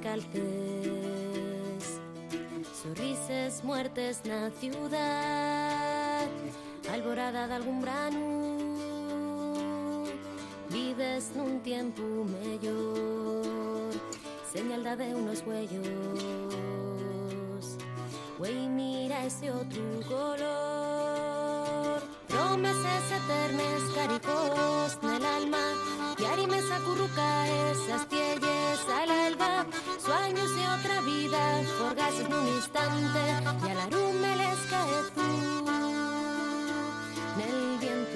[0.00, 2.00] Descalces.
[2.82, 6.26] Sorrises, muertes na ciudad,
[6.92, 8.50] alborada de algún brano.
[10.70, 13.92] Vives nun tiempo mellor,
[14.52, 15.84] señalda de unos huellos.
[18.38, 22.00] Güey, mira ese otro color.
[22.28, 24.96] Promesas eternas, caricos
[30.04, 33.18] Sueños de otra vida, forgases en un instante,
[33.66, 35.20] y a la rume les cae tú.
[37.36, 38.10] Nel viento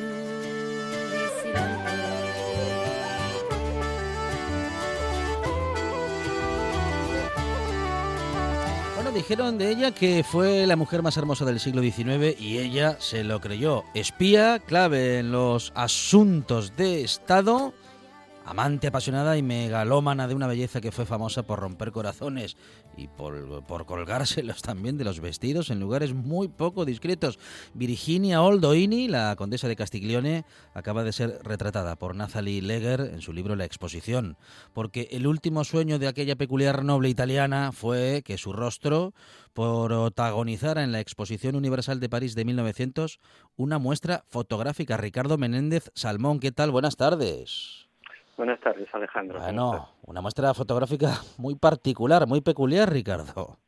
[8.95, 12.97] Bueno, dijeron de ella que fue la mujer más hermosa del siglo XIX y ella
[12.99, 13.85] se lo creyó.
[13.93, 17.75] Espía, clave en los asuntos de Estado
[18.45, 22.57] amante apasionada y megalómana de una belleza que fue famosa por romper corazones
[22.97, 27.39] y por, colgárselos también de los vestidos en lugares muy poco discretos.
[27.73, 33.33] Virginia Oldoini, la condesa de Castiglione, acaba de ser retratada por Nathalie Leger en su
[33.33, 34.37] libro La exposición,
[34.73, 39.15] porque el último sueño de aquella peculiar noble italiana fue que su rostro
[39.55, 43.21] protagonizara en la Exposición Universal de París de 1900
[43.57, 44.97] una muestra fotográfica.
[44.97, 46.71] Ricardo Menéndez Salmón, ¿qué tal?
[46.71, 47.84] Buenas tardes.
[48.37, 49.39] Buenas tardes, Alejandro.
[49.41, 53.59] Bueno, una muestra fotográfica muy particular, muy peculiar, Ricardo.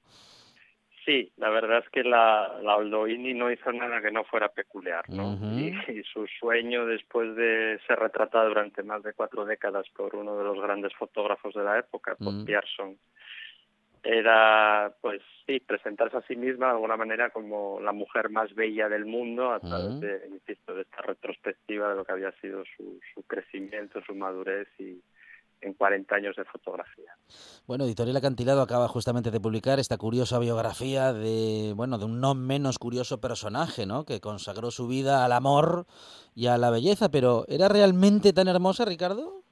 [1.06, 5.08] Sí, la verdad es que la, la Oldoini no hizo nada que no fuera peculiar,
[5.08, 5.34] ¿no?
[5.56, 10.42] y, su sueño, después de ser retratada durante más de cuatro décadas por uno de
[10.42, 12.98] los grandes fotógrafos de la época, por Pierson,
[14.06, 18.88] era, pues sí, presentarse a sí misma de alguna manera como la mujer más bella
[18.88, 23.00] del mundo a través de, insisto, de esta retrospectiva de lo que había sido su,
[23.14, 25.02] su crecimiento, su madurez y
[25.60, 27.16] en 40 años de fotografía.
[27.66, 32.34] Bueno, Editorial Acantilado acaba justamente de publicar esta curiosa biografía de, bueno, de un no
[32.34, 34.04] menos curioso personaje, ¿no?
[34.04, 35.86] Que consagró su vida al amor
[36.34, 39.45] y a la belleza, pero ¿era realmente tan hermosa, Ricardo?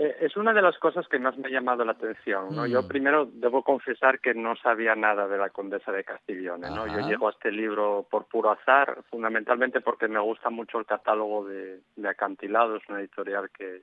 [0.00, 2.54] Eh, es una de las cosas que más me ha llamado la atención.
[2.54, 2.66] ¿no?
[2.66, 2.86] Yo Mm.
[2.86, 6.70] primero debo confesar que no sabía nada de la condesa de Castiglione.
[6.70, 6.86] ¿no?
[6.86, 11.44] Yo llego a este libro por puro azar, fundamentalmente porque me gusta mucho el catálogo
[11.46, 13.82] de, de Acantilado, es una editorial que,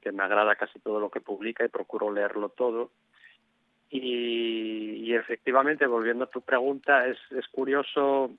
[0.00, 2.90] que me agrada casi todo lo que publica y procuro leerlo todo.
[3.90, 8.30] Y, y efectivamente, volviendo a tu pregunta, es, es curioso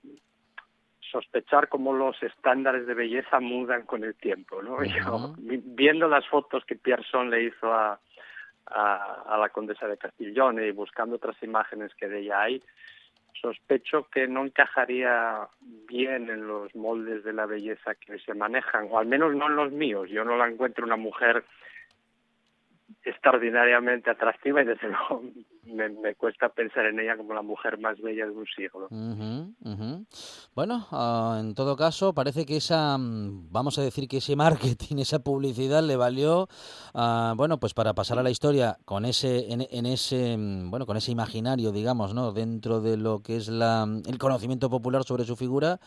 [1.12, 4.84] sospechar cómo los estándares de belleza mudan con el tiempo, ¿no?
[4.84, 8.00] Yo, vi- viendo las fotos que Pierson le hizo a,
[8.68, 12.62] a, a la condesa de Castiglione y buscando otras imágenes que de ella hay,
[13.40, 15.48] sospecho que no encajaría
[15.88, 19.56] bien en los moldes de la belleza que se manejan, o al menos no en
[19.56, 20.10] los míos.
[20.10, 21.44] Yo no la encuentro una mujer
[23.04, 25.24] extraordinariamente atractiva y desde luego
[25.66, 28.88] me, me cuesta pensar en ella como la mujer más bella de un siglo.
[30.56, 34.98] Bueno, ah, en todo caso, parece que esa, mm, vamos a decir que ese marketing,
[35.00, 36.48] esa publicidad le valió,
[36.94, 40.86] ah, bueno, pues para pasar a la historia con ese, en, en ese, mm, bueno,
[40.86, 42.32] con ese imaginario, digamos, ¿no?
[42.32, 45.80] Dentro de lo que es la, el conocimiento popular sobre su figura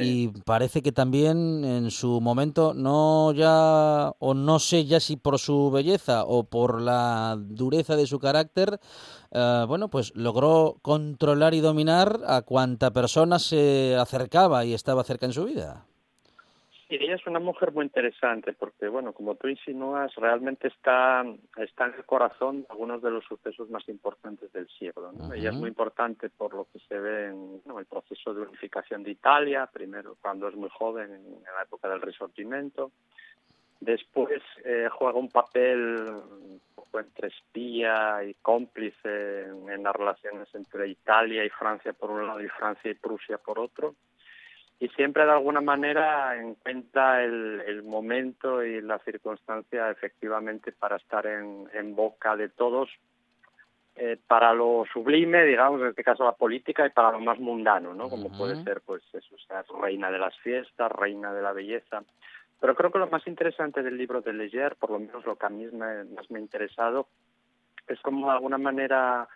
[0.00, 5.38] y parece que también en su momento no ya o no sé ya si por
[5.38, 8.78] su belleza o por la dureza de su carácter
[9.30, 15.26] eh, bueno pues logró controlar y dominar a cuanta persona se acercaba y estaba cerca
[15.26, 15.86] en su vida
[16.90, 21.22] Y ella es una mujer muy interesante porque, bueno, como tú insinúas, realmente está,
[21.58, 25.12] está en el corazón de algunos de los sucesos más importantes del siglo.
[25.12, 25.34] ¿no?
[25.34, 27.78] Ella es muy importante por lo que se ve en ¿no?
[27.78, 31.90] el proceso de unificación de Italia, primero cuando es muy joven, en, en la época
[31.90, 32.90] del Risorgimento.
[33.80, 40.48] Después eh, juega un papel un poco entre espía y cómplice en, en las relaciones
[40.54, 43.94] entre Italia y Francia por un lado y Francia y Prusia por otro
[44.80, 51.26] y siempre de alguna manera encuentra el, el momento y la circunstancia efectivamente para estar
[51.26, 52.88] en, en boca de todos
[53.96, 57.94] eh, para lo sublime, digamos, en este caso la política, y para lo más mundano,
[57.94, 58.08] ¿no?
[58.08, 62.04] Como puede ser, pues, eso, sea, reina de las fiestas, reina de la belleza.
[62.60, 65.46] Pero creo que lo más interesante del libro de Leger, por lo menos lo que
[65.46, 67.08] a mí más me ha interesado,
[67.86, 69.28] es como de alguna manera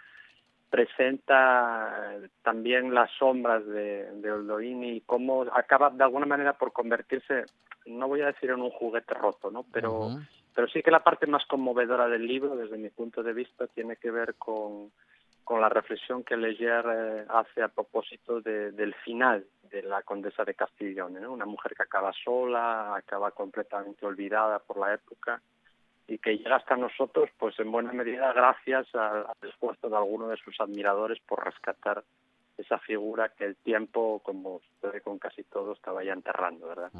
[0.72, 7.44] presenta también las sombras de, de y cómo acaba de alguna manera por convertirse,
[7.84, 9.66] no voy a decir en un juguete roto, ¿no?
[9.70, 10.16] Pero,
[10.54, 13.96] pero sí que la parte más conmovedora del libro, desde mi punto de vista, tiene
[13.96, 14.90] que ver con,
[15.52, 20.54] con la reflexión que Leger eh, hace a propósito del final de la condesa de
[20.54, 21.30] Castiglione, ¿no?
[21.30, 25.42] una mujer que acaba sola, acaba completamente olvidada por la época
[26.08, 30.38] y que llega hasta nosotros, pues en buena medida gracias al, esfuerzo de alguno de
[30.38, 32.02] sus admiradores por rescatar
[32.56, 36.90] esa figura que el tiempo, como sucede con casi todo, estaba ya enterrando, ¿verdad?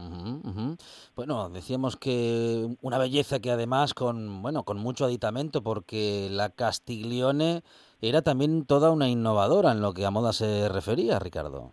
[1.16, 7.62] Bueno, decíamos que una belleza que además con, bueno, con mucho aditamento, porque la Castiglione
[8.08, 11.72] era también toda una innovadora en lo que a moda se refería, Ricardo.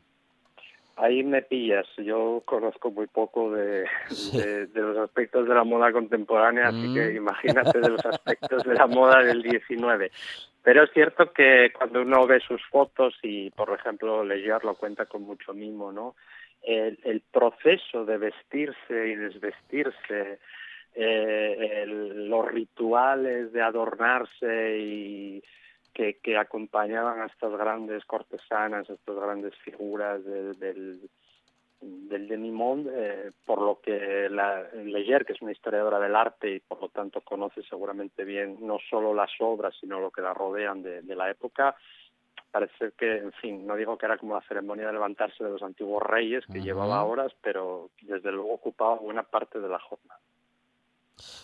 [0.99, 1.87] Ahí me pillas.
[1.97, 3.85] Yo conozco muy poco de,
[4.73, 7.15] los aspectos de la moda contemporánea, así que mm.
[7.15, 10.11] imagínate de los aspectos de la moda del 19.
[10.61, 15.05] Pero es cierto que cuando uno ve sus fotos y, por ejemplo, Leyer lo cuenta
[15.05, 16.15] con mucho mimo, ¿no?
[16.61, 20.39] El, proceso de vestirse y desvestirse,
[20.95, 25.43] eh, los rituales de adornarse y
[25.99, 31.09] que, que acompañaban a estas grandes cortesanas, a estas grandes figuras del, del,
[31.81, 36.59] del demimonde, eh, por lo que la, Leyer, que es una historiadora del arte y
[36.61, 40.81] por lo tanto conoce seguramente bien no solo las obras, sino lo que la rodean
[40.81, 41.75] de, de la época,
[42.49, 45.63] parece que, en fin, no digo que era como la ceremonia de levantarse de los
[45.63, 50.21] antiguos reyes, que llevaba horas, pero desde luego ocupaba buena parte de la jornada.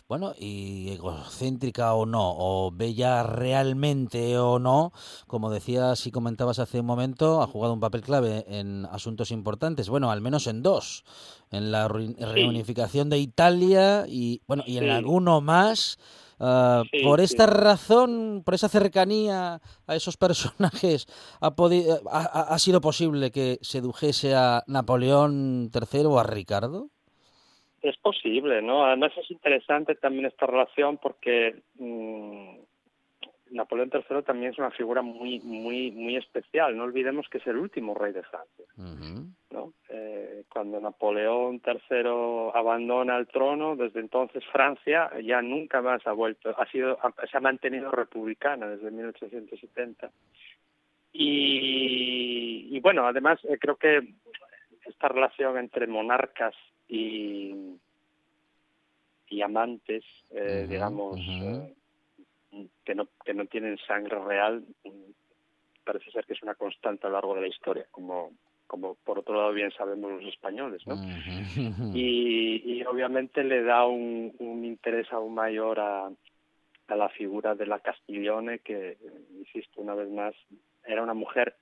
[0.07, 4.92] Bueno, y egocéntrica o no, o bella realmente o no,
[5.27, 9.89] como decías y comentabas hace un momento, ha jugado un papel clave en asuntos importantes,
[9.89, 11.04] bueno, al menos en dos,
[11.51, 15.98] en la reunificación de Italia y bueno, y en alguno más.
[16.39, 21.07] Ah, por esta razón, por esa cercanía a esos personajes,
[21.39, 26.89] ha, ha sido posible que sedujese a Napoleón III o a Ricardo?
[27.86, 28.84] Es posible, ¿no?
[28.84, 32.56] Además es interesante también esta relación porque mmm,
[33.52, 36.76] Napoleón III también es una figura muy muy muy especial.
[36.76, 38.66] No olvidemos que es el último rey de Francia,
[39.52, 39.74] ¿no?
[39.90, 46.60] Eh, cuando Napoleón III abandona el trono, desde entonces Francia ya nunca más ha vuelto,
[46.60, 46.98] ha sido
[47.30, 50.10] se ha mantenido republicana desde 1870.
[51.14, 54.02] Y, y bueno, además eh, creo que
[54.88, 56.56] esta relación entre monarcas
[56.88, 57.54] y,
[59.30, 61.74] y amantes, eh, digamos, eh,
[62.84, 64.64] que, no, que no tienen sangre real,
[65.84, 68.32] parece ser que es una constante a lo largo de la historia, como,
[68.68, 70.96] como por otro lado bien sabemos los españoles, ¿no?
[71.94, 76.10] y, y, obviamente le da un, un interés aún mayor a,
[76.88, 78.98] a la figura de la Castiglione, que,
[79.38, 80.36] insisto, una vez más,
[80.86, 81.56] era una mujer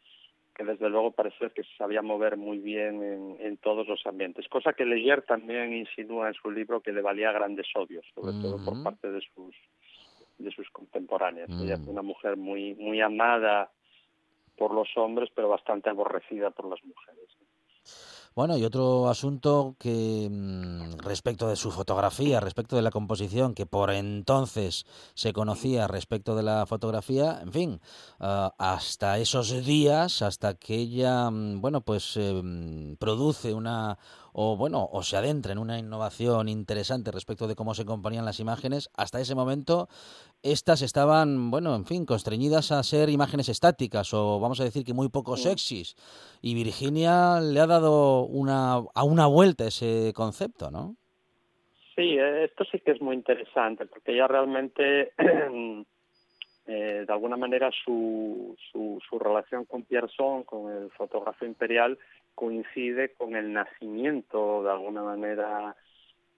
[0.55, 4.47] que desde luego parece que se sabía mover muy bien en, en, todos los ambientes,
[4.47, 8.63] cosa que Leyer también insinúa en su libro que le valía grandes odios, sobre todo
[8.63, 9.55] por parte de sus
[10.37, 11.49] de sus contemporáneas.
[11.49, 13.71] Ella fue una mujer muy muy amada
[14.57, 17.37] por los hombres, pero bastante aborrecida por las mujeres.
[18.35, 23.67] Bueno, y otro asunto que mm, respecto de su fotografía, respecto de la composición, que
[23.67, 27.81] por entonces se conocía respecto de la fotografía, en fin,
[28.19, 33.99] ah, hasta esos días, hasta que ella, mm, bueno, pues em, produce una,
[34.33, 38.39] o bueno, o se adentra en una innovación interesante respecto de cómo se componían las
[38.39, 39.87] imágenes, hasta ese momento
[40.41, 44.93] estas estaban, bueno, en fin, constreñidas a ser imágenes estáticas o vamos a decir que
[44.93, 45.95] muy poco sexys.
[46.41, 50.95] Y Virginia le ha dado una, a una vuelta ese concepto, ¿no?
[51.95, 55.13] Sí, eh, esto sí que es muy interesante porque ella realmente,
[56.67, 61.97] eh, de alguna manera, su, su, su relación con Pierson, con el fotógrafo imperial,
[62.35, 65.75] coincide con el nacimiento, de alguna manera,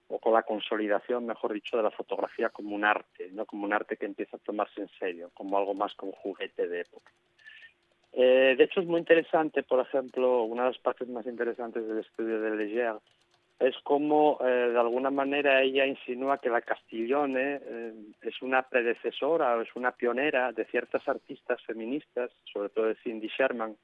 [0.07, 3.73] o con la consolidación, mejor dicho, de la fotografía como un arte, no como un
[3.73, 7.11] arte que empieza a tomarse en serio, como algo más como juguete de época.
[8.13, 11.99] Eh, de hecho, es muy interesante, por ejemplo, una de las partes más interesantes del
[11.99, 12.95] estudio de Leger
[13.59, 19.55] es cómo, eh, de alguna manera, ella insinúa que la Castiglione eh, es una predecesora
[19.55, 23.77] o es una pionera de ciertas artistas feministas, sobre todo de Cindy Sherman,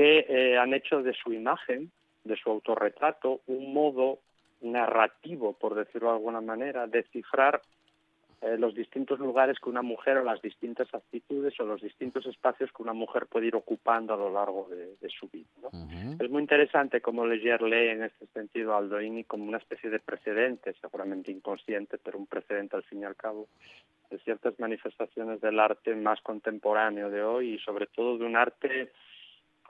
[0.00, 1.90] que eh, han hecho de su imagen,
[2.24, 4.20] de su autorretrato, un modo
[4.62, 7.60] narrativo, por decirlo de alguna manera, de cifrar
[8.40, 12.70] eh, los distintos lugares que una mujer o las distintas actitudes o los distintos espacios
[12.72, 15.68] que una mujer puede ir ocupando a lo largo de, su vida.
[16.18, 20.00] Es muy interesante cómo Leger lee en este sentido a Aldoini como una especie de
[20.00, 23.48] precedente, seguramente inconsciente, pero un precedente al fin y al cabo,
[24.10, 28.90] de ciertas manifestaciones del arte más contemporáneo de hoy y sobre todo de un arte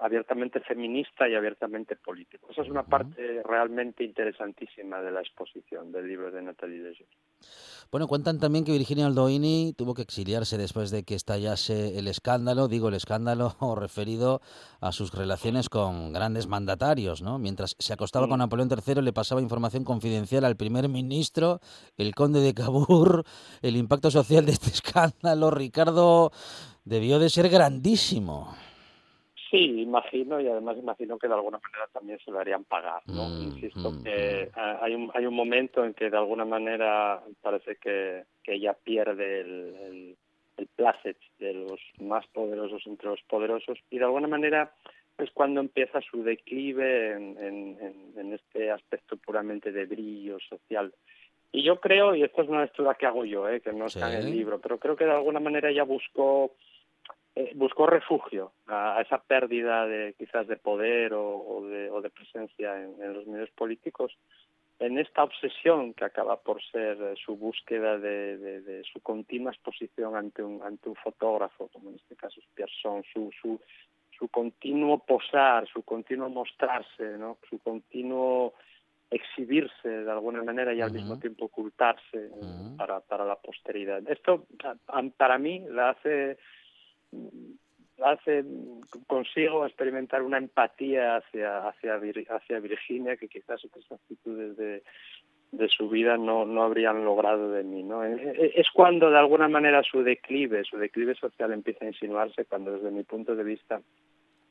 [0.01, 2.49] abiertamente feminista y abiertamente político.
[2.51, 7.07] Esa es una parte realmente interesantísima de la exposición del libro de Natalie Leger.
[7.91, 12.69] Bueno, cuentan también que Virginia Aldoini tuvo que exiliarse después de que estallase el escándalo,
[12.69, 14.41] digo el escándalo referido
[14.81, 17.39] a sus relaciones con grandes mandatarios, ¿no?
[17.39, 18.41] Mientras se acostaba con.
[18.41, 21.61] Napoleón III le pasaba información confidencial al primer ministro,
[21.99, 23.25] el conde de Cabur,
[23.61, 26.33] el impacto social de este escándalo, Ricardo,
[26.85, 28.55] debió de ser grandísimo.
[29.51, 33.29] Sí, imagino y además imagino que de alguna manera también se lo harían pagar, ¿no?
[33.29, 34.61] Mm, Insisto mm, que mm.
[34.85, 39.41] hay un hay un momento en que de alguna manera parece que, que ella pierde
[39.41, 40.17] el, el,
[40.57, 44.73] el placet de los más poderosos entre los poderosos y de alguna manera
[45.19, 50.95] es cuando empieza su declive en, en, en este aspecto puramente de brillo social.
[51.53, 53.61] Y yo creo, y esto es una lectura que hago yo, ¿eh?
[53.61, 56.53] que no está en el libro, pero creo que de alguna manera ella buscó
[57.41, 63.27] eh, buscó refugio a, esa pérdida de quizás de poder o, de, presencia en, los
[63.27, 64.17] medios políticos
[64.79, 70.43] en esta obsesión que acaba por ser eh, su búsqueda de, su continua exposición ante
[70.43, 73.61] un ante un fotógrafo como en este caso es Pierson su su
[74.19, 78.53] su continuo posar su continuo mostrarse no su continuo
[79.11, 82.31] exhibirse de alguna manera y al mismo tiempo ocultarse
[82.77, 84.01] para para la posteridad.
[84.09, 84.47] Esto
[85.17, 86.39] para mí la hace
[88.03, 88.45] hace
[89.07, 94.83] consigo experimentar una empatía hacia hacia Virginia que quizás otras actitudes de,
[95.53, 99.83] de su vida no no habrían logrado de mí no es cuando de alguna manera
[99.83, 103.83] su declive su declive social empieza a insinuarse cuando desde mi punto de vista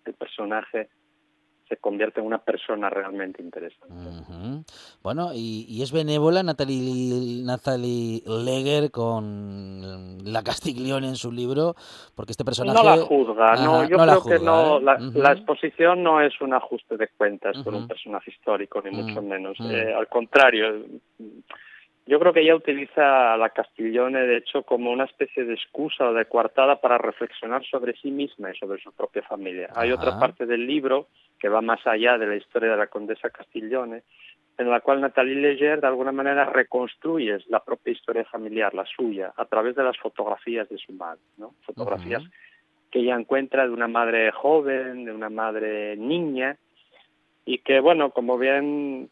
[0.05, 0.89] el personaje
[1.69, 3.93] se convierte en una persona realmente interesante.
[5.03, 11.75] Bueno, y, es benévola Natalie, Natalie Leger con la Castiglione en su libro,
[12.15, 12.77] porque este personaje...
[12.77, 16.97] No la juzga, no, yo creo que no, la, la, exposición no es un ajuste
[16.97, 19.57] de cuentas con un personaje histórico, ni mucho menos.
[19.59, 20.85] Eh, al contrario,
[22.09, 26.09] yo creo que ella utiliza a la Castiglione, de hecho, como una especie de excusa
[26.09, 29.69] o de coartada para reflexionar sobre sí misma y sobre su propia familia.
[29.75, 31.05] Hay otra parte del libro
[31.39, 34.01] que va más allá de la historia de la condesa Castiglione,
[34.57, 39.31] en la cual Nathalie Leger de alguna manera reconstruye la propia historia familiar, la suya,
[39.37, 41.53] a través de las fotografías de su madre, ¿no?
[41.61, 42.23] Fotografías
[42.89, 46.57] que ella encuentra de una madre joven, de una madre niña,
[47.45, 49.11] y que, bueno, como bien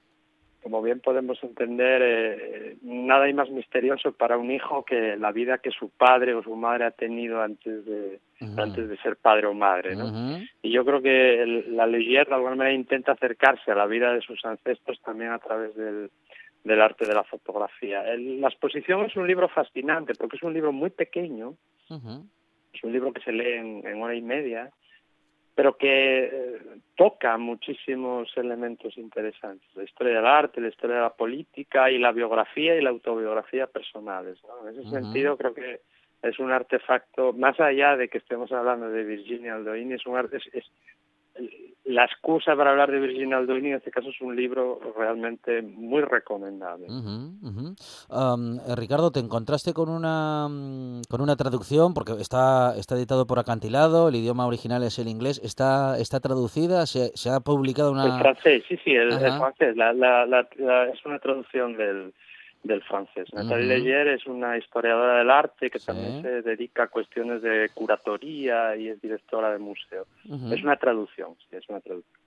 [0.67, 5.59] como bien podemos entender, eh, nada hay más misterioso para un hijo que la vida
[5.59, 8.19] que su padre o su madre ha tenido antes de,
[8.57, 9.95] antes de ser padre o madre.
[9.95, 10.41] ¿no?
[10.61, 14.19] Y yo creo que la leyenda de alguna manera intenta acercarse a la vida de
[14.19, 16.11] sus ancestros también a través del,
[16.65, 18.03] del arte de la fotografía.
[18.03, 21.53] la exposición es un libro fascinante porque es un libro muy pequeño,
[21.89, 24.69] es un libro que se lee en hora y media
[25.57, 26.59] pero que eh,
[26.95, 32.11] toca muchísimos elementos interesantes, la historia del arte, la historia de la política y la
[32.11, 34.37] biografía y la autobiografía personales.
[34.61, 35.81] En ese sentido creo que
[36.21, 40.37] es un artefacto, más allá de que estemos hablando de Virginia Aldoini, es un arte,
[40.53, 40.65] es,
[41.87, 46.01] la excusa para hablar de Virginia Aldoini en este caso es un libro realmente muy
[46.01, 46.87] recomendable.
[46.87, 51.93] Eh, Ricardo, ¿te encontraste con una mm, con una traducción?
[51.93, 55.39] Porque está, está editado por Acantilado, el idioma original es el inglés.
[55.43, 56.85] ¿Está, está traducida?
[56.85, 58.05] ¿Se, se ha publicado una...?
[58.05, 59.77] El francés, sí, sí, el, francés.
[59.77, 60.41] La, la,
[60.93, 62.13] es una traducción del
[62.63, 63.33] del francés.
[63.33, 68.75] Natalie Leyer es una historiadora del arte que también se dedica a cuestiones de curatoría
[68.75, 70.05] y es directora de museo.
[70.51, 72.19] Es una traducción, sí, es una traducción.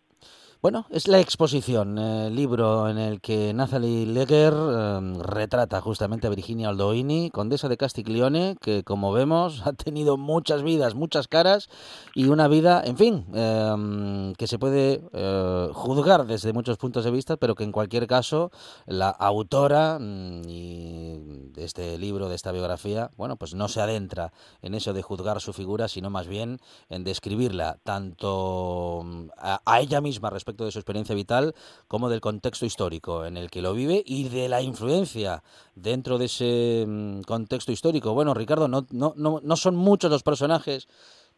[0.63, 6.31] Bueno, es la exposición, el libro en el que Nathalie Leger em, retrata justamente a
[6.31, 11.71] Virginia Aldoini, condesa de Castiglione, que como vemos ha tenido muchas vidas, muchas caras
[12.15, 17.11] y una vida, en fin, em, que se puede eh, juzgar desde muchos puntos de
[17.11, 18.51] vista, pero que en cualquier caso
[18.85, 24.75] la autora mm, de este libro, de esta biografía, bueno, pues no se adentra en
[24.75, 30.29] eso de juzgar su figura, sino más bien en describirla tanto mm, a, ella misma
[30.29, 31.55] respecto de su experiencia vital
[31.89, 35.43] como del contexto histórico en el que lo vive y de la influencia
[35.75, 38.15] dentro de ese mm, contexto histórico.
[38.15, 40.89] Bueno, Ricardo, no, no, no, no son muchos los personajes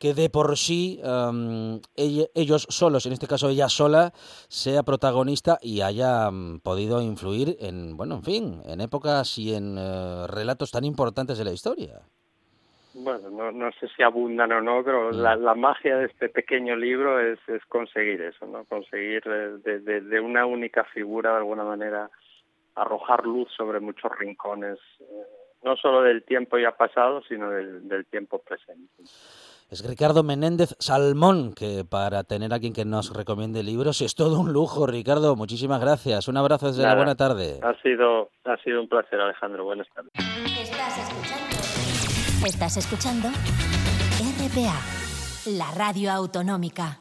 [0.03, 1.01] que de por sí
[2.35, 4.13] ellos solos, en este caso ella sola,
[4.49, 9.77] sea protagonista y haya mm, podido influir en, bueno, en fin, en épocas y en
[9.79, 12.03] eh, relatos tan importantes de la historia.
[12.95, 15.17] Bueno, no, no sé si abundan o no, pero mm.
[15.17, 18.65] la, la, magia de este pequeño libro es, es conseguir eso, ¿no?
[18.65, 22.11] Conseguir eh, de, de, una única figura, de alguna manera,
[22.75, 25.05] arrojar luz sobre muchos rincones, eh,
[25.63, 29.03] no solo del tiempo ya pasado, sino del, del tiempo presente.
[29.71, 34.39] Es Ricardo Menéndez Salmón, que para tener a quien que nos recomiende libros es todo
[34.39, 35.35] un lujo, Ricardo.
[35.35, 36.29] Muchísimas gracias.
[36.29, 37.59] Un abrazo desde la buena tarde.
[37.63, 39.65] Ha sido, ha sido un placer, Alejandro.
[39.65, 40.13] Buenas tardes.
[40.15, 41.62] Estás escuchando.
[42.45, 44.81] Estás escuchando RPA,
[45.47, 46.99] la radio autonómica.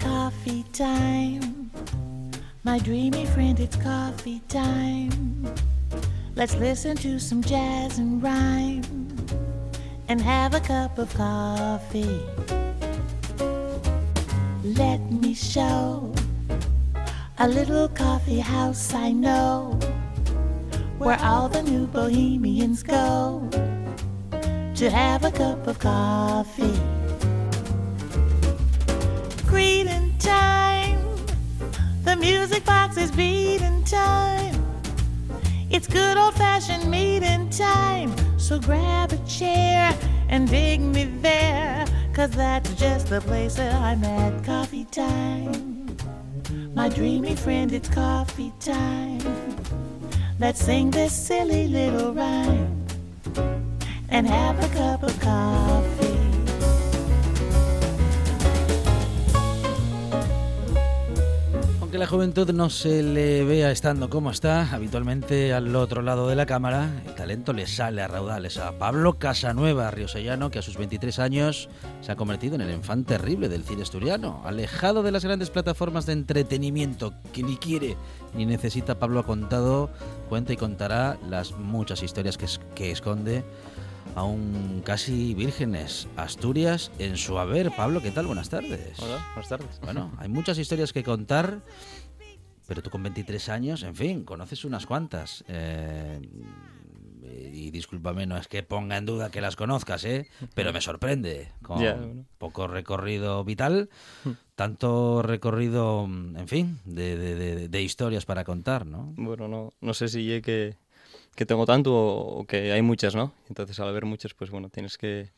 [0.00, 1.40] Coffee time.
[2.62, 5.52] My dreamy friend, it's coffee time.
[6.36, 8.84] Let's listen to some jazz and rhyme
[10.08, 12.20] and have a cup of coffee.
[14.62, 16.12] Let me show
[17.40, 19.78] a little coffee house I know
[20.98, 23.48] where all the new bohemians go
[24.74, 26.80] to have a cup of coffee.
[29.46, 30.98] Greeting time
[32.02, 34.56] the music box is beating time.
[35.70, 38.12] It's good old fashioned meeting time.
[38.36, 39.96] So grab a chair
[40.28, 41.86] and dig me there.
[42.12, 44.42] Cause that's just the place that I'm at.
[44.44, 45.77] Coffee time.
[46.78, 49.18] My dreamy friend, it's coffee time.
[50.38, 52.86] Let's sing this silly little rhyme
[54.10, 56.17] and have a cup of coffee.
[61.98, 66.46] La juventud no se le vea estando como está, habitualmente al otro lado de la
[66.46, 71.18] cámara, el talento le sale a raudales a Pablo Casanueva, riosellano, que a sus 23
[71.18, 71.68] años
[72.00, 76.06] se ha convertido en el infante terrible del cine asturiano, alejado de las grandes plataformas
[76.06, 77.96] de entretenimiento que ni quiere
[78.32, 79.00] ni necesita.
[79.00, 79.90] Pablo ha contado,
[80.28, 83.44] cuenta y contará las muchas historias que, que esconde
[84.18, 86.08] aún casi vírgenes.
[86.16, 87.70] Asturias en su haber.
[87.70, 88.26] Pablo, ¿qué tal?
[88.26, 88.98] Buenas tardes.
[88.98, 89.80] Hola, buenas tardes.
[89.80, 91.60] Bueno, hay muchas historias que contar,
[92.66, 95.44] pero tú con 23 años, en fin, conoces unas cuantas.
[95.46, 96.20] Eh,
[97.52, 100.28] y discúlpame, no es que ponga en duda que las conozcas, ¿eh?
[100.54, 101.52] pero me sorprende.
[101.62, 103.88] Con poco recorrido vital,
[104.24, 104.30] hmm.
[104.56, 109.12] tanto recorrido, en fin, de, de, historias para contar, ¿no?
[109.16, 110.76] Bueno, no, no sé si llegue
[111.38, 113.32] que que tengo tanto o, que hay muchas, ¿no?
[113.48, 115.30] Entonces al haber muchas, pues bueno, tienes que...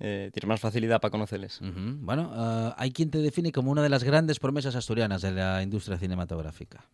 [0.00, 1.58] Eh, tienes más facilidad para conocerles.
[1.62, 5.62] Bueno, uh, hay quien te define como una de las grandes promesas asturianas de la
[5.62, 6.84] industria cinematográfica.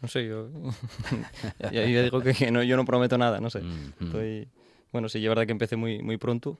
[0.00, 0.48] No sé, yo,
[1.72, 3.62] ya, digo que no, yo no prometo nada, no sé.
[4.00, 4.48] Estoy,
[4.92, 6.58] bueno, sí, es verdad que empecé muy, muy pronto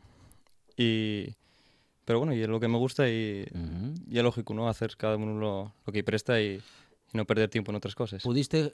[0.77, 1.35] y...
[2.05, 3.47] Pero bueno, y es lo que me gusta y,
[4.11, 4.69] y es lógico, ¿no?
[4.69, 8.23] Hacer cada uno lo, lo que presta y, y, no perder tiempo en otras cosas.
[8.23, 8.73] ¿Pudiste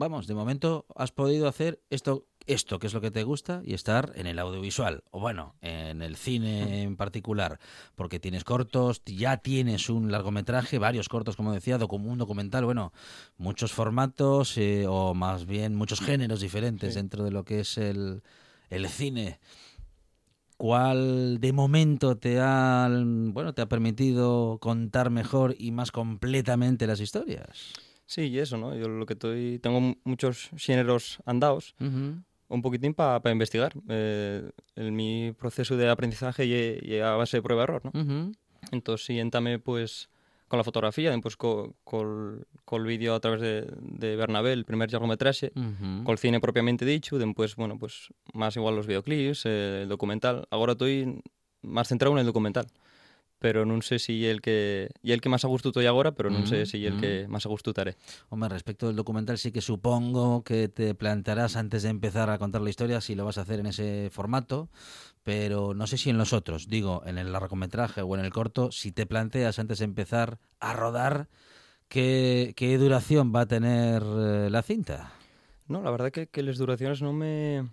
[0.00, 3.74] vamos, de momento has podido hacer esto, esto que es lo que te gusta y
[3.74, 7.60] estar en el audiovisual, o bueno, en el cine en particular,
[7.96, 12.94] porque tienes cortos, ya tienes un largometraje, varios cortos, como decía, un documental, bueno,
[13.36, 18.22] muchos formatos eh, o más bien muchos géneros diferentes dentro de lo que es el,
[18.70, 19.38] el cine.
[20.56, 27.00] ¿Cuál de momento te ha, bueno, te ha permitido contar mejor y más completamente las
[27.00, 27.74] historias?
[28.10, 28.74] Sí, y eso, ¿no?
[28.74, 29.60] Yo lo que estoy...
[29.60, 33.72] Tengo muchos géneros andados, un poquitín para investigar.
[33.88, 38.32] Eh, en mi proceso de aprendizaje llega a base de prueba-error, ¿no?
[38.72, 40.10] Entonces, siguiéntame, pues,
[40.48, 44.90] con la fotografía, después con, con, el vídeo a través de, de Bernabé, el primer
[44.90, 49.88] largometraje, con el cine propiamente dicho, después, bueno, pues, más igual los videoclips, eh, el
[49.88, 50.48] documental.
[50.50, 51.22] Ahora estoy
[51.62, 52.66] más centrado en el documental
[53.40, 56.30] pero no sé si el que y el que más a gusto estoy ahora, pero
[56.30, 57.96] no sé si el que más a gusto estaré.
[58.28, 62.60] Hombre, respecto del documental sí que supongo que te plantearás antes de empezar a contar
[62.60, 64.68] la historia si lo vas a hacer en ese formato,
[65.24, 68.70] pero no sé si en los otros, digo, en el largometraje o en el corto,
[68.70, 71.28] si te planteas antes de empezar a rodar
[71.88, 75.12] qué, qué duración va a tener eh, la cinta.
[75.66, 77.68] No, la verdad que, que las duraciones no me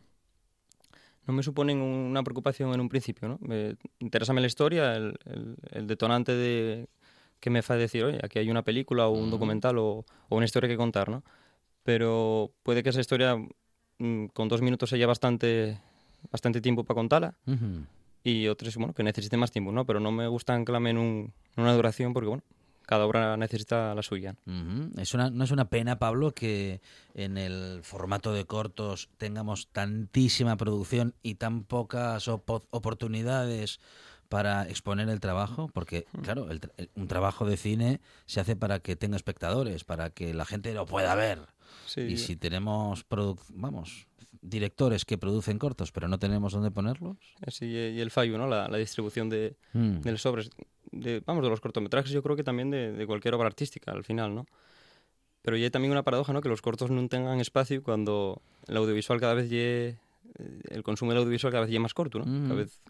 [1.28, 3.28] no me suponen una preocupación en un principio.
[3.28, 3.38] ¿no?
[3.42, 5.14] Me interesa la historia, el,
[5.72, 6.88] el, detonante de
[7.40, 10.46] que me hace decir, oye, aquí hay una película o un documental o, o, una
[10.46, 11.24] historia que contar, ¿no?
[11.84, 13.38] Pero puede que esa historia
[14.00, 15.80] mm, con dos minutos haya bastante,
[16.32, 17.36] bastante tiempo para contarla
[18.24, 19.86] y otros, bueno, que necesite más tiempo, ¿no?
[19.86, 22.44] Pero no me gusta anclarme en, un, en una duración porque, bueno,
[22.88, 24.36] cada obra necesita la suya.
[24.98, 26.82] es una, no es una pena, Pablo, que
[27.14, 33.82] en el formato de cortos tengamos tantísima producción y tan pocas oportunidades
[34.30, 36.48] para exponer el trabajo, porque claro,
[36.96, 40.86] un trabajo de cine se hace para que tenga espectadores, para que la gente lo
[40.86, 41.40] pueda ver.
[41.98, 43.06] Y si tenemos,
[43.50, 44.08] vamos,
[44.42, 47.18] directores que producen cortos, pero no tenemos dónde ponerlos.
[47.50, 48.48] Sí, y el fallo, ¿no?
[48.48, 50.08] La, distribución de, mm.
[50.08, 50.50] los sobres,
[50.92, 54.36] de, vamos, de los cortometrajes, yo creo que también de, cualquier obra artística, al final,
[54.36, 54.46] ¿no?
[55.42, 56.42] Pero hay también una paradoja, ¿no?
[56.42, 59.98] Que los cortos no tengan espacio cuando el audiovisual cada vez llegue
[60.70, 62.26] el consumo del audiovisual cada vez es más corto, ¿no?
[62.26, 62.58] Cada mm.
[62.58, 62.82] vez,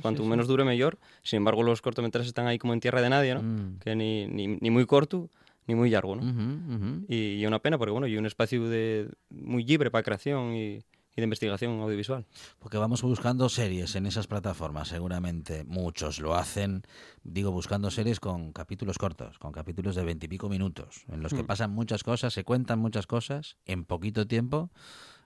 [0.00, 0.98] cuanto menos dure, mejor.
[1.22, 3.42] Sin embargo, los cortometrajes están ahí como en tierra de nadie, ¿no?
[3.42, 3.78] Mm.
[3.80, 5.28] Que ni, ni, ni, muy corto
[5.66, 7.04] ni muy largo, ¿no?
[7.08, 10.82] Y es una pena porque, bueno, hay un espacio de, muy libre para creación y,
[11.16, 12.26] y de investigación audiovisual.
[12.58, 16.82] Porque vamos buscando series en esas plataformas, seguramente muchos lo hacen,
[17.22, 21.46] digo, buscando series con capítulos cortos, con capítulos de veintipico minutos, en los que hmm.
[21.46, 24.70] pasan muchas cosas, se cuentan muchas cosas en poquito tiempo.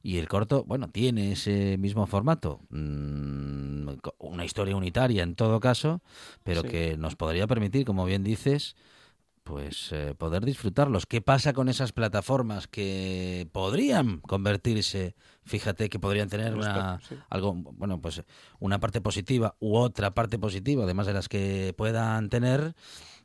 [0.01, 6.03] Y el corto, bueno, tiene ese mismo formato, mm, una historia unitaria en todo caso,
[6.45, 8.77] pero que nos podría permitir, como bien dices,
[9.49, 11.07] pues eh, poder disfrutarlos.
[11.07, 15.15] ¿Qué pasa con esas plataformas que podrían convertirse,
[15.47, 18.23] fíjate que podrían tener una, algo, bueno, pues
[18.61, 22.75] una parte positiva u otra parte positiva, además de las que puedan tener?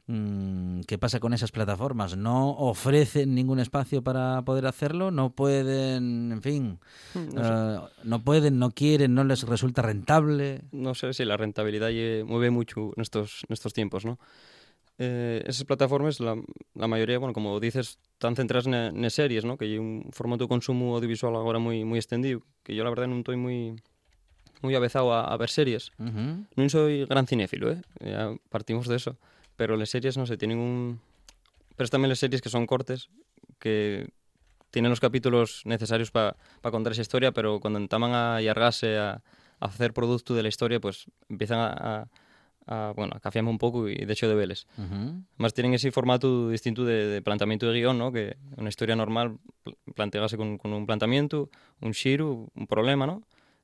[0.07, 2.15] Mm, ¿Qué pasa con esas plataformas?
[2.15, 5.11] ¿No ofrecen ningún espacio para poder hacerlo?
[5.11, 6.79] ¿No pueden, en fin,
[7.15, 10.61] no, eh, no pueden, no quieren, no les resulta rentable?
[10.71, 11.89] No sé si la rentabilidad
[12.25, 14.19] mueve mucho en estos, en estos tiempos, ¿no?
[14.99, 16.35] Eh, esas plataformas, la,
[16.75, 19.57] la, mayoría, bueno, como dices, están centradas en series, ¿no?
[19.57, 23.07] Que hay un formato de consumo audiovisual ahora muy, muy extendido, que yo la verdad
[23.07, 23.75] no estoy muy
[24.61, 25.91] muy avezado a, a ver series.
[25.99, 26.47] Uh -huh.
[26.55, 27.81] No soy gran cinéfilo, ¿eh?
[27.99, 29.17] Ya partimos de eso.
[29.57, 30.99] Pero las series, no sé, tienen un...
[31.75, 33.09] Pero también las series que son cortes,
[33.59, 34.09] que
[34.71, 39.21] tienen los capítulos necesarios para pa contar esa historia, pero cuando entaman a allargarse a,
[39.59, 42.07] a hacer producto de la historia, pues empiezan a, a
[42.67, 44.67] a, bueno, a un pouco e deixo de veles.
[44.77, 45.23] Uh -huh.
[45.37, 48.11] Mas tienen ese formato distinto de, de planteamiento de guion, ¿no?
[48.11, 49.39] que unha historia normal
[49.95, 51.49] plantease con, con un planteamiento,
[51.81, 53.23] un xiro, un problema, ¿no?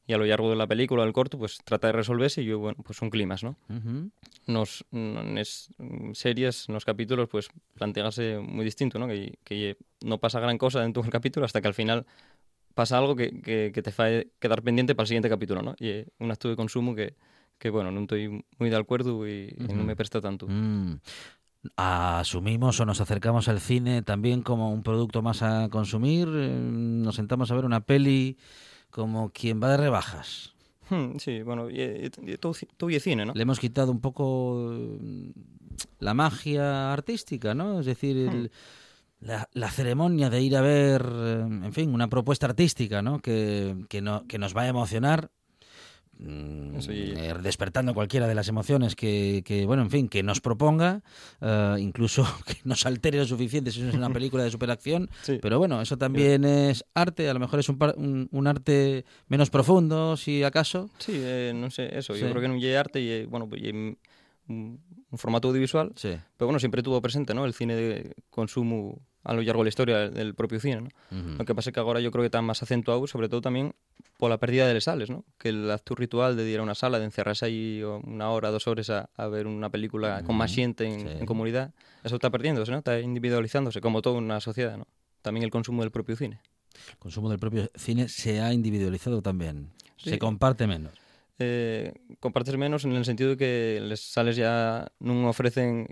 [0.09, 2.81] y a lo largo de la película, del corto, pues trata de resolverse y bueno,
[2.83, 3.55] pues un climas, ¿no?
[3.69, 4.11] Uh -huh.
[4.47, 4.83] Nos,
[6.13, 9.07] series, nos capítulos, pues plantease muy distinto, ¿no?
[9.07, 12.07] Que, que no pasa gran cosa dentro del capítulo hasta que al final
[12.73, 15.75] pasa algo que, que, que te fae quedar pendiente para el siguiente capítulo, ¿no?
[15.79, 17.13] Y un acto de consumo que,
[17.59, 19.75] que bueno, non estoy moi de acuerdo e, uh -huh.
[19.75, 20.47] non me presta tanto.
[20.47, 21.03] Mm.
[21.75, 27.19] Asumimos o nos acercamos al cine también como un producto más a consumir, eh, nos
[27.19, 28.39] sentamos a ver una peli
[28.89, 30.55] como quien va de rebajas.
[30.89, 33.33] Hmm, sí, bueno, y, y, todo, todo y cine, ¿no?
[33.35, 35.29] Le hemos quitado un poco mm,
[35.99, 37.81] la magia artística, ¿no?
[37.81, 39.25] Es decir, el, hmm.
[39.27, 43.19] la, la, ceremonia de ir a ver, eh, en fin, una propuesta artística, ¿no?
[43.19, 45.29] Que, que, no, que nos va a emocionar
[46.21, 51.01] Mm, eh, despertando cualquiera de las emociones que, que, bueno, en fin, que nos proponga,
[51.39, 55.39] uh, incluso que nos altere lo suficiente si es una película de superacción, sí.
[55.41, 56.49] pero bueno, eso también sí.
[56.49, 60.89] es arte, a lo mejor es un, un, un, arte menos profundo, si acaso.
[60.99, 63.63] Sí, eh, non sé, eso, yo creo que non lle arte e, bueno, pues,
[64.49, 64.81] un,
[65.11, 66.17] un formato audiovisual, sí.
[66.37, 67.45] pero bueno, siempre tuvo presente, ¿no?
[67.45, 70.89] El cine de consumo a lo largo de la historia del propio cine, ¿no?
[71.11, 71.37] Uh -huh.
[71.37, 73.75] Lo que pasa es que agora yo creo que está máis acentuado, sobre todo tamén
[74.17, 75.23] pola pérdida de sales, ¿no?
[75.37, 78.67] Que el acto ritual de ir a unha sala, de encerrarse aí unha hora, dos
[78.67, 80.25] horas a, a ver unha película uh -huh.
[80.25, 81.13] con máis xente en, sí.
[81.19, 81.71] en comunidade,
[82.03, 82.79] eso está perdiéndose, ¿no?
[82.79, 84.87] Está individualizándose como todo unha sociedade, ¿no?
[85.21, 86.39] Tamén el consumo del propio cine.
[86.95, 89.75] El consumo del propio cine se ha individualizado tamén.
[89.99, 90.15] Sí.
[90.15, 90.95] Se comparte menos
[91.39, 95.87] eh, compartes menos en el sentido de que les sales ya non ofrecen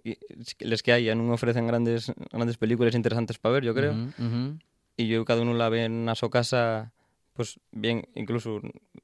[0.60, 3.96] les que hai non ofrecen grandes grandes películas interesantes para ver, yo creo.
[3.96, 4.50] Uh -huh, uh -huh.
[4.98, 6.92] Y yo cada uno la ve en a casa
[7.38, 8.62] pues bien, incluso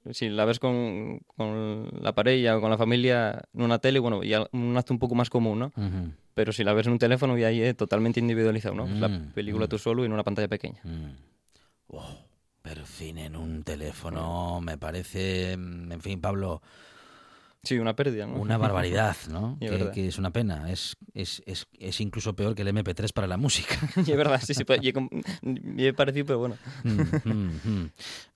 [0.10, 4.23] si la ves con, con la pareja o con la familia en una tele, bueno,
[4.23, 5.67] ya un acto un poco más común, ¿no?
[5.77, 6.12] Uh -huh.
[6.34, 8.86] Pero si la ves en un teléfono ya ahí es totalmente individualizado, ¿no?
[8.86, 8.99] Uh -huh.
[8.99, 9.69] La película uh -huh.
[9.69, 10.82] tú solo y en una pantalla pequeña.
[11.88, 12.33] Oh.
[12.63, 16.62] Pero cine en un teléfono me parece, en fin, Pablo.
[17.65, 18.36] Sí, una pérdida, ¿no?
[18.36, 19.58] Una barbaridad, ¿no?
[19.58, 20.69] que, que, es una pena.
[20.69, 23.78] Es, es, es, es, incluso peor que el MP3 para la música.
[24.06, 24.63] y es verdad, sí, sí.
[25.78, 26.58] Y he parecido, pero bueno.
[26.84, 27.91] Mm, mm, mm.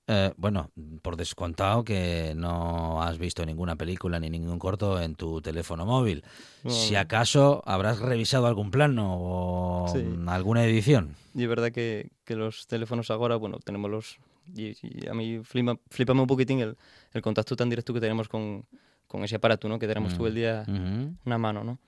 [0.10, 5.42] Eh, bueno, por descontado que no has visto ninguna película ni ningún corto en tu
[5.42, 6.24] teléfono móvil.
[6.70, 10.06] Si acaso habrás revisado algún plano o sí.
[10.28, 11.16] alguna edición.
[11.36, 14.18] Y es verdad que, que los teléfonos ahora, bueno, tenemos los...
[14.56, 16.78] Y, y a mí flipa, flipame un poquitín el,
[17.12, 18.64] el contacto tan directo que tenemos con,
[19.08, 19.80] con ese aparato, ¿no?
[19.80, 20.18] Que tenemos mm.
[20.18, 21.18] todo el día uh -huh.
[21.26, 21.80] una mano, ¿no?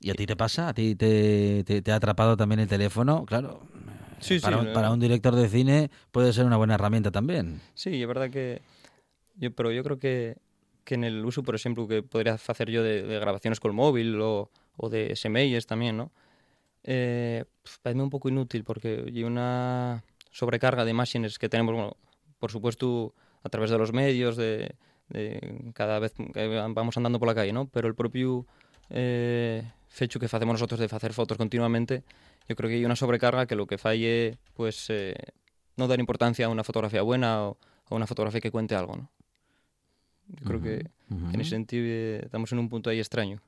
[0.00, 0.68] ¿Y a ti te pasa?
[0.68, 3.24] ¿A ti te, te, ha atrapado también el teléfono?
[3.24, 3.62] Claro.
[4.20, 7.60] Sí, para, sí, un, para un director de cine puede ser una buena herramienta también.
[7.74, 8.62] Sí, es verdad que...
[9.36, 10.36] Yo, pero yo creo que,
[10.84, 13.76] que en el uso, por ejemplo, que podría hacer yo de, de grabaciones con el
[13.76, 16.12] móvil o, o de SMEs también, ¿no?
[16.84, 17.44] Eh,
[17.82, 21.96] parece un poco inútil porque hay una sobrecarga de imágenes que tenemos, bueno,
[22.38, 24.76] por supuesto, a través de los medios, de,
[25.08, 27.66] de cada vez que vamos andando por la calle, ¿no?
[27.68, 28.46] Pero el propio
[28.90, 32.04] eh, fecho que hacemos nosotros de hacer fotos continuamente,
[32.48, 35.14] yo creo que hay una sobrecarga que lo que falle, pues, eh,
[35.76, 37.56] no dar importancia a una fotografía buena o
[37.90, 39.10] a una fotografía que cuente algo, ¿no?
[40.28, 41.34] Yo creo uh -huh, que, uh -huh.
[41.34, 43.40] en ese sentido eh, estamos en un punto ahí extraño.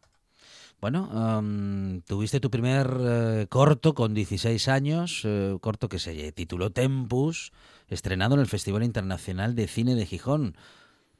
[0.80, 6.70] Bueno, um, tuviste tu primer uh, corto con 16 años, uh, corto que se tituló
[6.70, 7.50] Tempus,
[7.88, 10.54] estrenado en el Festival Internacional de Cine de Gijón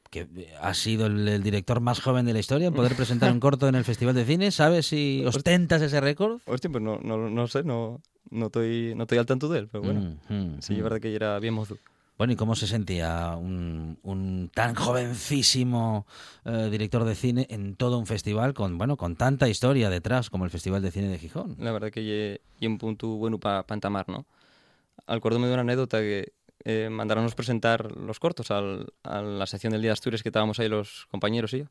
[0.09, 0.27] que
[0.59, 3.67] ha sido el, el, director más joven de la historia en poder presentar un corto
[3.67, 4.51] en el Festival de Cine.
[4.51, 6.39] ¿Sabes si ostentas ese récord?
[6.45, 9.69] Hostia, pues no, no, no sé, no, no, estoy, no estoy al tanto de él,
[9.71, 11.77] pero bueno, mm, mm, sí, es verdad que era bien mozo.
[12.17, 16.05] Bueno, ¿y cómo se sentía un, un tan jovencísimo
[16.43, 20.43] eh, director de cine en todo un festival con bueno con tanta historia detrás como
[20.43, 21.55] el Festival de Cine de Gijón?
[21.59, 24.25] La verdad que hay un punto bueno para pa entamar, ¿no?
[25.07, 26.33] Acuérdame de una anécdota que
[26.65, 30.59] eh, mandaronnos presentar los cortos al, a la sección del Día de Asturias que estábamos
[30.59, 31.65] ahí los compañeros y yo.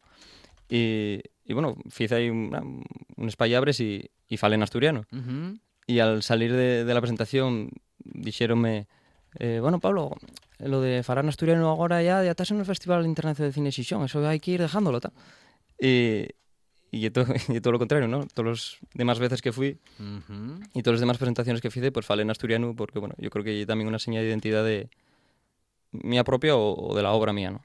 [0.69, 5.05] Y, y bueno, fiz ahí una, un espallabres e, e falé en asturiano.
[5.13, 5.61] Uh -huh.
[5.89, 7.73] E al salir de, de la presentación
[8.05, 8.87] dixéronme
[9.39, 10.17] eh, bueno, Pablo,
[10.59, 13.73] lo de falar en asturiano agora ya, ya estás en el festival internacional de cine
[13.73, 15.13] xixón, eso hai que ir dejándolo, tal.
[15.79, 16.35] E,
[16.91, 18.27] Y, y todo, y todo lo contrario, ¿no?
[18.27, 20.69] Todas las demás veces que fui uh -huh.
[20.75, 23.45] y todas las demás presentaciones que hice, pues falé en asturiano porque, bueno, yo creo
[23.45, 24.89] que hay también una señal de identidad de
[25.93, 27.63] mía propia o, o de la obra mía, ¿no?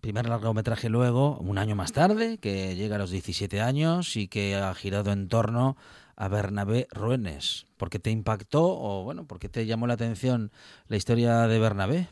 [0.00, 4.56] Primer largometraje luego, un año más tarde, que llega a los 17 años y que
[4.56, 5.76] ha girado en torno
[6.16, 7.66] a Bernabé Ruenes.
[7.76, 10.50] ¿Por qué te impactó o, bueno, por qué te llamó la atención
[10.88, 12.08] la historia de Bernabé?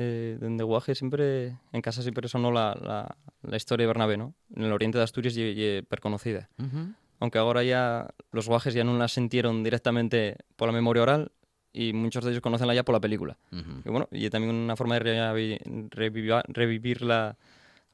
[0.00, 4.32] Eh, de Guaje siempre, en casa siempre sonó la, la, la, historia de Bernabé, ¿no?
[4.54, 6.48] En el oriente de Asturias y, y perconocida.
[6.58, 6.94] Uh -huh.
[7.18, 11.32] Aunque ahora ya los guajes ya no la sintieron directamente por la memoria oral
[11.72, 13.36] y muchos de ellos conocen ya por la película.
[13.50, 13.82] Uh -huh.
[13.86, 17.36] Y bueno, y también una forma de revivir, revivir, revivir la,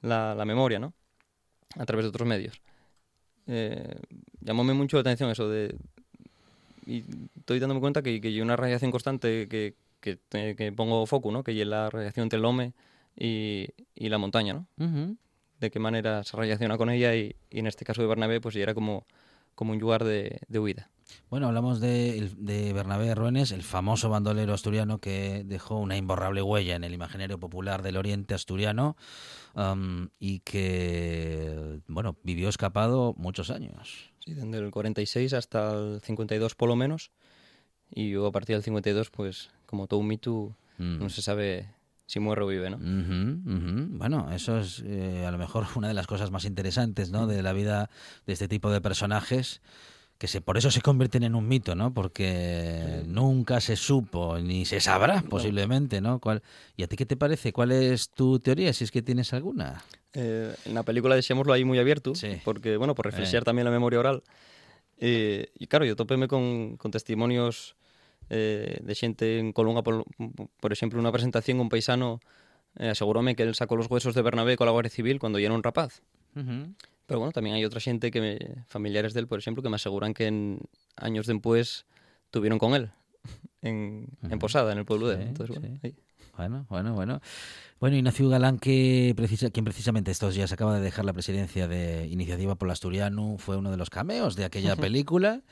[0.02, 0.92] la, la, memoria, ¿no?
[1.78, 2.60] A través de otros medios.
[3.46, 3.96] Eh,
[4.42, 5.74] llamóme mucho la atención eso de...
[6.86, 7.02] Y
[7.38, 11.42] estoy dándome cuenta que, que hay una radiación constante que, que, que pongo foco, ¿no?
[11.42, 12.74] Que es la radiación entre el hombre
[13.16, 14.66] y, y la montaña, ¿no?
[14.78, 15.16] Uh -huh.
[15.60, 18.54] De qué manera se relaciona con ella y, y, en este caso de Bernabé, pues
[18.54, 19.06] ya era como,
[19.54, 20.90] como un lugar de, de huida.
[21.30, 26.76] Bueno, hablamos de, de Bernabé Ruenes, el famoso bandolero asturiano que dejó una imborrable huella
[26.76, 28.96] en el imaginario popular del oriente asturiano
[29.54, 34.12] um, y que, bueno, vivió escapado muchos años.
[34.20, 37.10] Sí, desde el 46 hasta el 52 por lo menos,
[37.94, 40.98] y yo a partir del 52, pues como todo un mito, mm.
[40.98, 41.68] no se sabe
[42.06, 42.76] si muere o vive, ¿no?
[42.76, 43.88] Uh -huh, uh -huh.
[43.90, 47.26] Bueno, eso es eh, a lo mejor una de las cosas más interesantes, ¿no?
[47.26, 47.88] De la vida
[48.26, 49.62] de este tipo de personajes
[50.18, 51.92] que se, por eso se convierten en un mito, ¿no?
[51.92, 53.08] Porque sí.
[53.08, 56.18] nunca se supo ni se sabrá posiblemente, ¿no?
[56.18, 56.42] ¿Cuál,
[56.76, 57.52] ¿Y a ti qué te parece?
[57.52, 59.82] ¿Cuál es tu teoría, si es que tienes alguna?
[60.12, 62.40] Eh, en la película dejémoslo ahí muy abierto, sí.
[62.44, 63.44] porque, bueno, por refrescar eh.
[63.44, 64.22] también la memoria oral.
[64.98, 67.76] Eh, y claro, yo topéme con, con testimonios
[68.30, 70.04] eh, de xente en Colunga, por,
[70.60, 72.20] por exemplo, unha presentación un paisano
[72.76, 75.46] eh, aseguróme que él sacó los huesos de Bernabé con la Guardia Civil cuando ya
[75.46, 76.02] era un rapaz.
[76.34, 76.74] Uh -huh.
[77.06, 79.76] Pero bueno, también hay otra gente que me, familiares de él, por ejemplo, que me
[79.76, 80.60] aseguran que en
[80.96, 81.84] años después
[82.30, 82.90] tuvieron con él
[83.62, 84.32] en, uh -huh.
[84.32, 85.28] en Posada, en el pueblo sí, de él.
[85.28, 85.94] Entonces, bueno, sí.
[86.36, 87.20] Bueno, bueno, bueno.
[87.80, 92.06] Bueno, Ignacio Galán, que precisa, quien precisamente estos días acaba de dejar la presidencia de
[92.06, 95.42] Iniciativa por Asturiano, fue uno de los cameos de aquella película.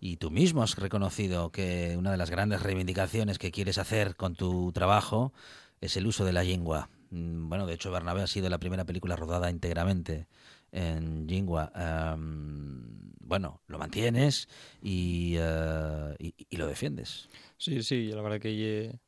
[0.00, 4.34] Y tú mismo has reconocido que una de las grandes reivindicaciones que quieres hacer con
[4.34, 5.32] tu trabajo
[5.80, 6.88] es el uso de la lengua.
[7.10, 10.26] Bueno, de hecho, Bernabé ha sido la primera película rodada íntegramente
[10.72, 11.70] en lengua.
[12.14, 14.48] Um, bueno, lo mantienes
[14.82, 17.28] y, uh, y, y, lo defiendes.
[17.56, 18.98] Sí, sí, la verdad que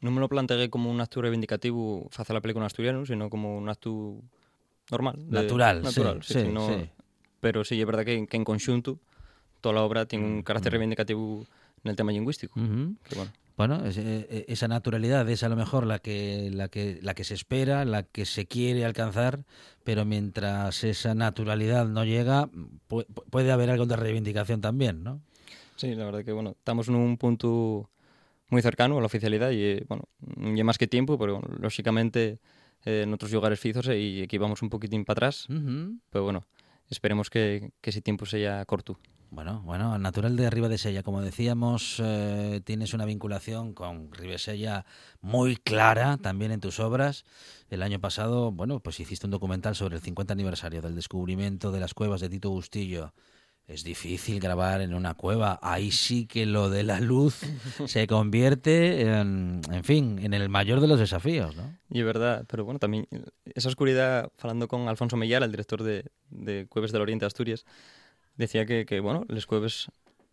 [0.00, 3.56] no me lo planteé como un acto reivindicativo hacer la película en asturiano, sino como
[3.56, 4.16] un acto
[4.90, 5.16] normal.
[5.18, 6.88] De, natural, natural, sí, sí, sí, no, sí.
[7.40, 8.98] Pero sí, es verdad que, que en conjunto
[9.60, 11.46] toda la obra tiene un carácter reivindicativo
[11.84, 12.58] en el tema lingüístico.
[12.58, 12.96] Uh -huh.
[13.08, 13.32] que bueno.
[13.56, 17.34] Bueno, eh, esa naturalidad es a lo mejor la que, la, que, la que se
[17.34, 19.44] espera, la que se quiere alcanzar,
[19.84, 22.48] pero mientras esa naturalidad no llega,
[22.88, 25.20] puede haber algo de reivindicación también, ¿no?
[25.76, 27.90] Sí, la verdad que bueno, estamos en un punto
[28.50, 30.04] muy cercano a la oficialidad y bueno,
[30.56, 32.38] ya más que tiempo, pero bueno, lógicamente
[32.84, 36.00] eh, en otros lugares fijos y aquí vamos un poquitín para atrás, uh -huh.
[36.10, 36.44] pero bueno,
[36.88, 38.98] esperemos que, que ese tiempo sea corto.
[39.32, 44.84] Bueno, bueno, Natural de Ribadesella, como decíamos, eh, tienes una vinculación con Ribadesella
[45.20, 47.24] muy clara también en tus obras.
[47.68, 51.78] El año pasado, bueno, pues hiciste un documental sobre el 50 aniversario del descubrimiento de
[51.78, 53.14] las cuevas de Tito Bustillo.
[53.70, 55.60] Es difícil grabar en una cueva.
[55.62, 57.38] Ahí sí que lo de la luz
[57.86, 61.78] se convierte en, en fin, en el mayor de los desafíos, ¿no?
[61.88, 63.06] Y es verdad, pero bueno, también
[63.54, 67.64] esa oscuridad, hablando con Alfonso Mellar, el director de, de Cueves del Oriente de Asturias,
[68.36, 69.86] decía que, que bueno, les cueves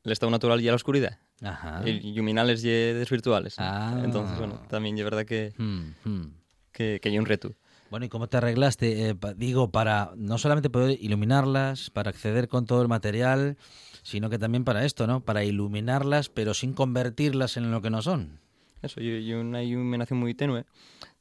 [0.04, 1.20] el estado natural y a la oscuridad.
[1.44, 1.88] Ajá.
[1.88, 3.56] Y luminales y desvirtuales.
[3.60, 4.02] Ah.
[4.04, 6.34] Entonces, bueno, también es verdad que, Hmm, hmm.
[6.72, 7.54] que, que hay un reto.
[7.90, 9.10] Bueno, ¿y cómo te arreglaste?
[9.10, 13.58] Eh, pa- digo, para no solamente poder iluminarlas, para acceder con todo el material,
[14.04, 15.22] sino que también para esto, ¿no?
[15.22, 18.40] Para iluminarlas, pero sin convertirlas en lo que no son.
[18.82, 20.66] Eso, y, y una iluminación muy tenue.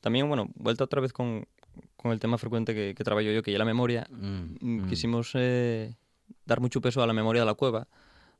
[0.00, 1.46] También, bueno, vuelta otra vez con,
[1.96, 4.06] con el tema frecuente que, que trabajo yo, que es la memoria.
[4.10, 4.88] Mm, Mm, mm.
[4.88, 5.94] Quisimos eh,
[6.46, 7.86] dar mucho peso a la memoria de la cueva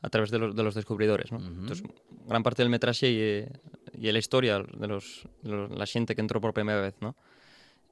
[0.03, 1.31] a través de los, de los descubridores.
[1.33, 1.39] ¿no?
[1.39, 1.47] Ujú.
[1.61, 1.83] Entonces,
[2.27, 3.53] gran parte del metraje y, eh,
[3.99, 6.95] y la historia de, los, de los- la gente que entró por primera vez.
[7.01, 7.15] ¿no?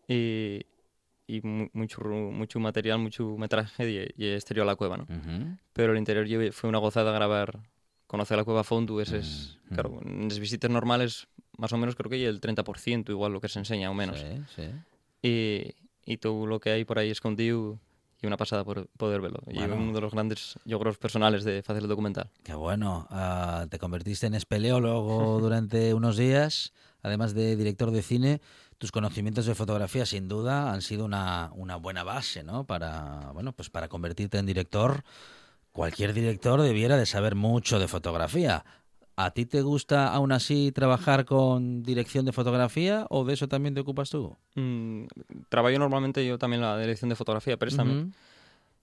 [0.09, 0.61] Y,
[1.27, 4.97] y mu- mucho, mucho material, mucho metraje y, y exterior a la cueva.
[4.99, 5.05] ¿no?
[5.05, 5.57] Ujú.
[5.73, 7.61] Pero el interior fue una gozada grabar,
[8.07, 9.01] conocer la cueva a fondo.
[9.01, 13.11] Es, Mm, claro, en las visitas normales, más o menos creo que hay el 30%
[13.11, 14.21] igual lo que se enseña, o menos.
[14.21, 14.71] Sí, sí.
[15.23, 17.81] Y, y todo lo que hay por ahí escondido
[18.21, 19.41] y una pasada por poder verlo.
[19.51, 19.77] Y Bueno.
[19.77, 22.31] uno de los grandes logros personales de hacer el documental.
[22.43, 23.07] Qué bueno.
[23.11, 28.41] Ah, te convertiste en espeleólogo durante unos días, además de director de cine.
[28.79, 32.65] Tus conocimientos de fotografía, sin duda, han sido una, una buena base, ¿no?
[32.65, 35.03] Para, bueno, pues para convertirte en director.
[35.73, 38.65] Cualquier director debiera de saber mucho de fotografía.
[39.17, 43.75] ¿A ti te gusta aún así trabajar con dirección de fotografía o de eso también
[43.75, 44.37] te ocupas tú?
[44.57, 45.05] Mm,
[45.49, 48.13] trabajo normalmente yo también la dirección de fotografía, pero es también, Ujú.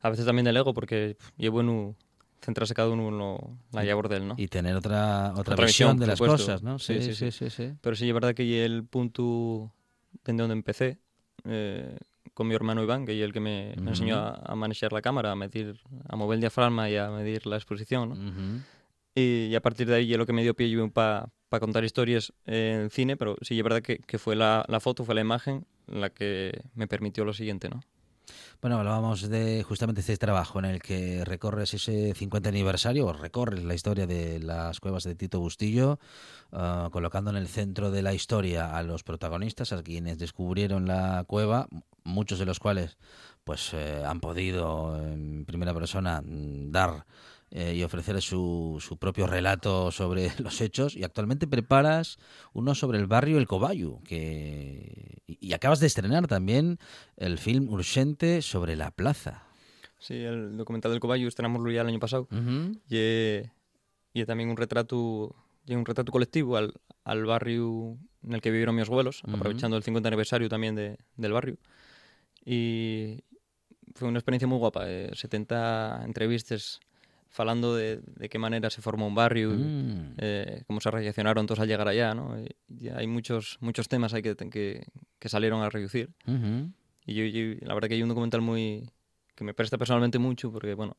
[0.01, 1.95] a veces también del ego, porque pff, es bueno
[2.41, 4.36] centrarse cada uno en lo- la labor de él, ¿no?
[4.38, 6.38] Y tener otra, otra, Otra visión visión, de las supuesto.
[6.38, 6.80] cosas, ¿no?
[6.80, 7.32] Sí, sí, sí.
[7.32, 7.73] sí, sí.
[7.82, 9.71] Pero sí es verdad que el punto
[10.24, 11.00] desde donde empecé,
[11.45, 11.97] eh,
[12.34, 15.02] con mi hermano Iván, que es el que me, me enseñó a, a manejar la
[15.02, 18.15] cámara, a medir, a mover el diafragma y a medir la exposición, ¿no?
[18.15, 18.62] Ujú.
[19.15, 22.32] Y, y a partir de ahí es lo que me dio pie para contar historias
[22.45, 25.65] en cine, pero sí es verdad que, que fue la, la foto, fue la imagen
[25.88, 27.82] la que me permitió lo siguiente, ¿no?
[28.62, 33.63] Bueno, hablábamos de justamente este trabajo en el que recorres ese 50 aniversario, o recorres
[33.63, 36.00] la historia de las cuevas de Tito Bustillo,
[36.52, 41.24] ah, colocando en el centro de la historia a los protagonistas, a quienes descubrieron la
[41.26, 41.67] cueva,
[42.04, 42.98] muchos de los cuales
[43.44, 47.06] pues eh, han podido en primera persona mm, dar
[47.54, 52.18] eh, y ofrecer su, su propio relato sobre los hechos y actualmente preparas
[52.54, 56.80] uno sobre el barrio El Cobayu que y, y acabas de estrenar también
[57.18, 59.44] el film urgente sobre la plaza.
[60.00, 63.52] Sí, el documental del Cobayo estrenamos ya el año pasado y, eh,
[64.14, 65.36] y también un retrato
[65.68, 69.84] y un retrato colectivo al, al barrio en el que vivieron mis abuelos, aprovechando el
[69.84, 71.58] 50 aniversario también de, del barrio.
[72.46, 73.24] Y
[73.94, 76.80] fue una experiencia muy guapa, eh, 70 entrevistas
[77.32, 80.15] falando de, de qué manera se formó un barrio, Mm.
[80.17, 82.38] eh, cómo se reaccionaron todos al llegar allá, ¿no?
[82.39, 84.84] Y, y hay muchos muchos temas ahí que, que,
[85.17, 86.10] que salieron a reducir.
[86.28, 86.72] Ujú.
[87.06, 88.89] Y yo, yo- la verdad que hay un documental muy
[89.36, 90.96] que me presta personalmente mucho porque, bueno,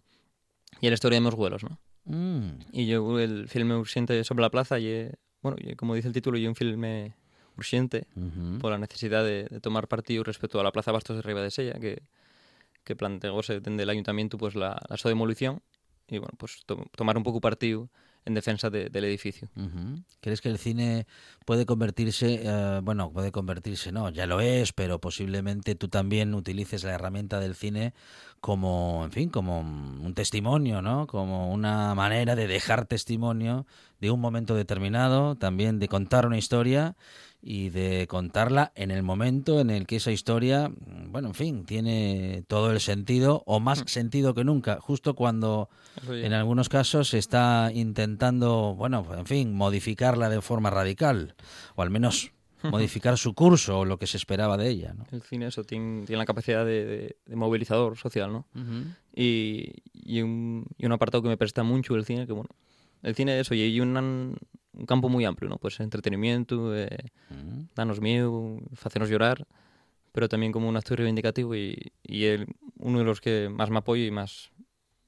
[0.80, 1.78] y la historia de mis vuelos, ¿no?
[2.06, 2.58] Mm.
[2.72, 6.14] Y yo el filme urgente sobre la plaza y, eh, bueno, y como dice el
[6.14, 7.14] título, y un filme
[7.58, 8.58] urgente Ujú.
[8.58, 12.02] por la necesidad de, de tomar partido respecto a la plaza Bastos de Ribadesella que,
[12.84, 15.60] que planteóse desde el ayuntamiento pues la, la su demolición
[16.12, 17.88] y, bueno, pues to- tomar un poco partido
[18.24, 19.48] en defensa de- del edificio.
[20.20, 21.06] ¿Crees que el cine
[21.44, 26.84] puede convertirse, eh, bueno, puede convertirse, no, ya lo es, pero posiblemente tú también utilices
[26.84, 27.94] la herramienta del cine
[28.40, 31.06] como, en fin, como un testimonio, ¿no?
[31.08, 33.66] Como una manera de dejar testimonio
[34.02, 36.96] de un momento determinado, también de contar una historia
[37.40, 41.64] y de contarla en el momento en el que esa historia, mm, bueno, en fin,
[41.64, 45.68] tiene todo el sentido o más sentido que nunca, justo cuando
[46.26, 51.34] en algunos casos se está intentando, bueno, en fin, modificarla de forma radical,
[51.76, 52.32] o al menos
[52.64, 54.94] modificar su curso o lo que se esperaba de ella.
[54.94, 55.04] ¿no?
[55.12, 58.46] El cine eso tiene, tiene la capacidad de, de- de movilizador social, ¿no?
[59.14, 62.50] Y, y, un, y un apartado que me presta mucho el cine, que bueno,
[63.02, 65.58] el cine eso, y hay un, un campo muy amplio, ¿no?
[65.58, 66.88] Pues entretenimiento, eh,
[67.30, 67.62] Mm.
[67.74, 69.46] danos miedo, hacernos llorar,
[70.12, 72.46] pero también como un acto reivindicativo y, y el-
[72.78, 74.50] uno de los que más me apoyo y más,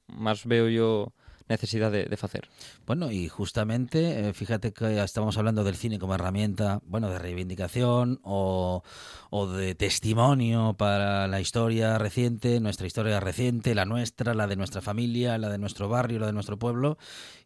[0.07, 1.13] más veo yo
[1.47, 2.49] necesidad de, de hacer.
[2.85, 8.19] Bueno, y justamente, eh, fíjate que estamos hablando del cine como herramienta, bueno, de reivindicación
[8.23, 8.83] o,
[9.29, 14.81] o, de testimonio para la historia reciente, nuestra historia reciente, la nuestra, la de nuestra
[14.81, 16.97] familia, la de nuestro barrio, la de nuestro pueblo.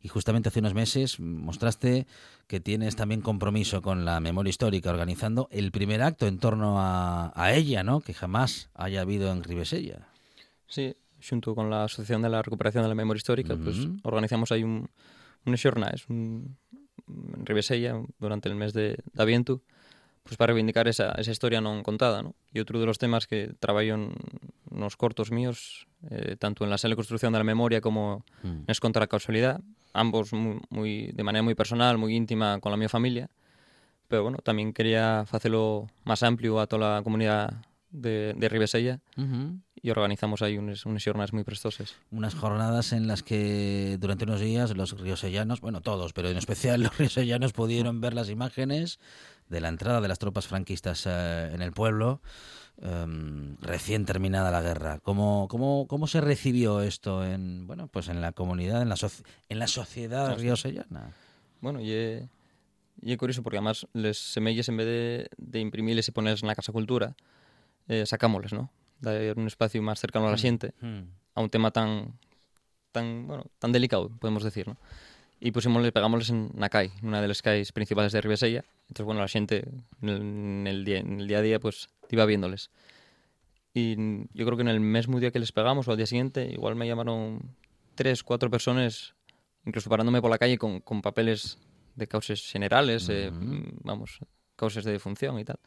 [0.02, 2.08] Y justamente hace unos meses mostraste
[2.48, 7.34] que tienes también compromiso con la memoria histórica, organizando el primer acto en torno a,
[7.36, 8.00] a ella, ¿no?
[8.00, 10.08] Que jamás haya habido en Ribesella.
[10.68, 13.64] Sí, junto con la Asociación de la Recuperación de la Memoria Histórica, uh -huh.
[13.64, 14.90] pues organizamos ahí un,
[15.46, 16.58] unos jornales un,
[17.08, 19.62] en Ribesella durante el mes de, de Aviento
[20.24, 22.38] pues para reivindicar esa, esa historia non contada, ¿no?
[22.54, 24.14] E outro dos temas que traballo en,
[24.70, 28.70] nos cortos míos, eh, tanto en la sala de construcción de la memoria como mm.
[28.70, 29.58] en contra la causalidad,
[29.90, 33.26] ambos muy, muy, de manera moi personal, moi íntima con la miña familia,
[34.06, 37.58] pero bueno, tamén quería facelo máis amplio a toda a comunidade
[37.92, 39.62] de, de Ribesella uh -huh.
[39.82, 41.96] y organizamos ahí unas, unas jornadas muy prestosas.
[42.12, 46.82] Unas jornadas en las que durante unos días los riosellanos, bueno, todos, pero en especial
[46.84, 49.00] los riosellanos pudieron ver las imágenes
[49.48, 52.22] de la entrada de las tropas franquistas eh, en el pueblo
[52.82, 55.00] eh, recién terminada la guerra.
[55.00, 59.10] ¿Cómo, cómo, ¿Cómo se recibió esto en, bueno, pues en la comunidad, en la, so
[59.50, 61.12] en la sociedad riosellana?
[61.62, 62.30] Bueno, y...
[63.02, 66.48] Y es curioso porque además les semelles en vez de, de imprimirles y ponerles en
[66.48, 67.16] la Casa Cultura,
[67.90, 68.72] eh, sacámosles, ¿no?
[69.02, 71.02] Dar un espacio más cercano a la xente mm.
[71.36, 72.20] a un tema tan
[72.92, 74.78] tan, bueno, tan delicado, podemos decir, ¿no?
[75.40, 78.66] Y pusimosle, pegámosles en na CAI, una de las CAIs principales de Ribesella.
[78.90, 79.64] Entonces, bueno, la xente
[80.02, 82.72] en el, día, en el día a día, pues, iba viéndoles.
[83.74, 83.96] Y
[84.34, 86.76] yo creo que en el mismo día que les pegamos o al día siguiente, igual
[86.76, 87.56] me llamaron
[87.96, 89.16] tres, cuatro personas,
[89.66, 91.58] incluso parándome por la calle con, con papeles
[91.96, 93.16] de causas generales, uh -huh.
[93.16, 93.32] eh,
[93.84, 94.20] vamos,
[94.58, 95.60] causas de defunción y tal,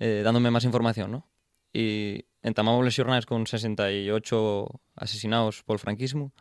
[0.00, 1.26] eh, dándome más información, ¿no?
[1.72, 4.66] Y entamamos les xornades con 68
[4.96, 6.32] asesinados por el franquismo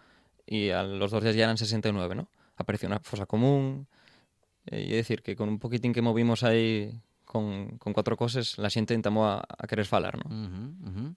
[0.46, 2.30] y a los dos días ya eran 69, ¿no?
[2.56, 3.88] Apareció una fosa común
[4.66, 8.70] eh, y decir que con un poquitín que movimos ahí con, con cuatro cosas, la
[8.70, 11.16] xente entamó a, a querer falar, ¿no?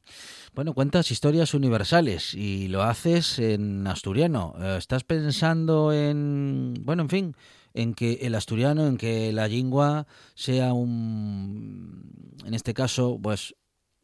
[0.54, 4.54] Bueno, cuentas historias universales y lo haces en asturiano.
[4.76, 7.36] ¿Estás pensando en, bueno, en fin,
[7.74, 13.54] en que el asturiano, en que la lengua sea un, en este caso, pues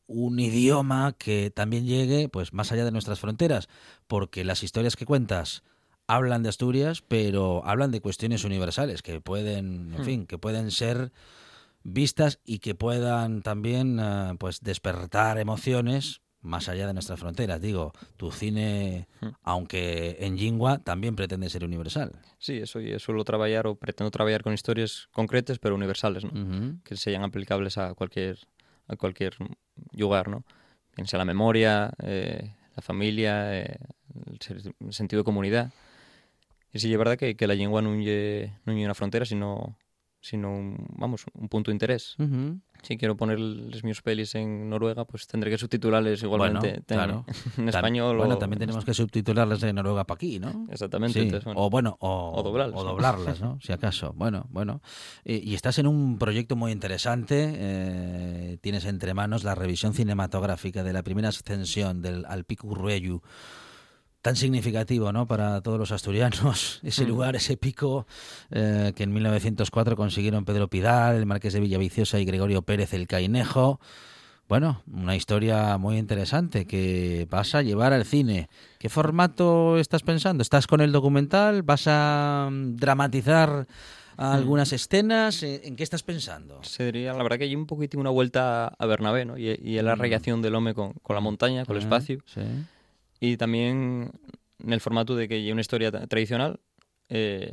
[0.06, 3.68] un idioma que también llegue pues más allá de nuestras fronteras,
[4.06, 5.62] porque las historias que cuentas
[6.06, 10.04] hablan de Asturias, pero hablan de cuestiones universales que pueden, en hmm.
[10.04, 11.12] fin, que pueden ser
[11.82, 17.60] vistas y que puedan también uh, pues despertar emociones más allá de nuestras fronteras.
[17.60, 19.28] Digo, tu cine, hmm.
[19.42, 22.12] aunque en lingua, también pretende ser universal.
[22.38, 26.30] Sí, eso y suelo trabajar o pretendo trabajar con historias concretas pero universales, ¿no?
[26.30, 26.82] Uh -huh.
[26.84, 28.38] que sean aplicables a cualquier
[28.88, 29.34] a cualquier
[29.92, 30.44] lugar, ¿no?
[30.94, 33.78] Piensa la memoria, eh, la familia, eh,
[34.48, 35.72] el, sentido de comunidad.
[36.72, 39.76] Y sí, es verdad que, que la lengua no es una frontera, sino
[40.26, 42.16] sino un, vamos, un punto de interés.
[42.86, 47.24] Si quiero poner los mis pelis en Noruega, pues tendré que subtitularles igualmente bueno, claro.
[47.56, 48.16] en español.
[48.16, 50.68] Bueno, o, también tenemos que subtitularles en Noruega para aquí, ¿no?
[50.70, 51.14] Exactamente.
[51.14, 51.26] Sí.
[51.26, 51.60] Entonces, bueno.
[51.60, 53.58] O bueno, o, o doblarlas, o doblarlas ¿no?
[53.60, 54.12] si acaso.
[54.14, 54.82] Bueno, bueno.
[55.24, 57.54] Y, y, estás en un proyecto muy interesante.
[57.56, 63.20] Eh, tienes entre manos la revisión cinematográfica de la primera ascensión del Alpicu Ruellu
[64.26, 65.28] tan significativo ¿no?
[65.28, 67.08] para todos los asturianos, ese mm.
[67.08, 68.08] lugar, ese pico
[68.50, 73.06] eh, que en 1904 consiguieron Pedro Pidal, el marqués de Villaviciosa y Gregorio Pérez el
[73.06, 73.78] Cainejo.
[74.48, 78.48] Bueno, una historia muy interesante que vas a llevar al cine.
[78.80, 80.42] ¿Qué formato estás pensando?
[80.42, 81.62] ¿Estás con el documental?
[81.62, 83.68] ¿Vas a mm, dramatizar
[84.16, 85.44] algunas escenas?
[85.44, 86.64] ¿En qué estás pensando?
[86.64, 89.38] Sería, la verdad que hay un poquitín una vuelta a Bernabé, ¿no?
[89.38, 92.18] Y, y la relación del hombre con, con, la montaña, con el espacio.
[92.26, 92.40] Sí.
[93.20, 94.10] Y también
[94.62, 96.60] en el formato de que hay una historia tradicional
[97.08, 97.52] eh,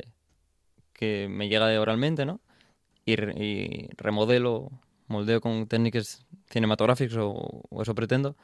[0.92, 2.40] que me llega de oralmente, ¿no?
[3.06, 4.70] Y, y, remodelo,
[5.08, 8.36] moldeo con técnicas cinematográficas o, o, eso pretendo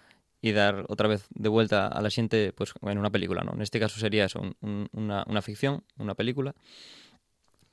[0.43, 3.53] y dar otra vez de vuelta a la gente pues en una película, ¿no?
[3.55, 6.55] En este caso sería eso, un, una, una, ficción, una película.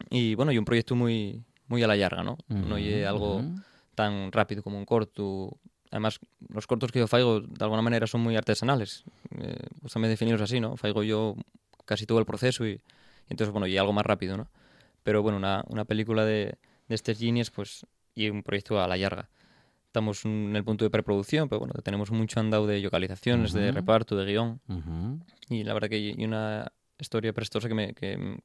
[0.09, 2.37] Y bueno, y un proyecto muy muy a la larga, ¿no?
[2.49, 3.63] Uh -huh, no hay algo uh -huh.
[3.95, 5.57] tan rápido como un corto
[5.91, 6.19] además
[6.49, 9.03] los cortos que yo faigo de alguna manera son muy artesanales.
[9.37, 11.35] Eh, pues también definirlos así no faigo yo
[11.85, 12.81] casi todo el proceso y, y,
[13.29, 14.49] entonces bueno y algo más rápido no
[15.03, 16.57] pero bueno una, una película de,
[16.87, 17.85] de estas líneas pues
[18.15, 19.29] y un proyecto a la larga.
[19.85, 23.61] Estamos en el punto de preproducción pero bueno tenemos mucho andado de localizaciones uh -huh.
[23.61, 24.59] de reparto de guion.
[24.67, 25.21] Uh -huh.
[25.49, 28.39] y la verdad que hay una historia prestosa que me, que,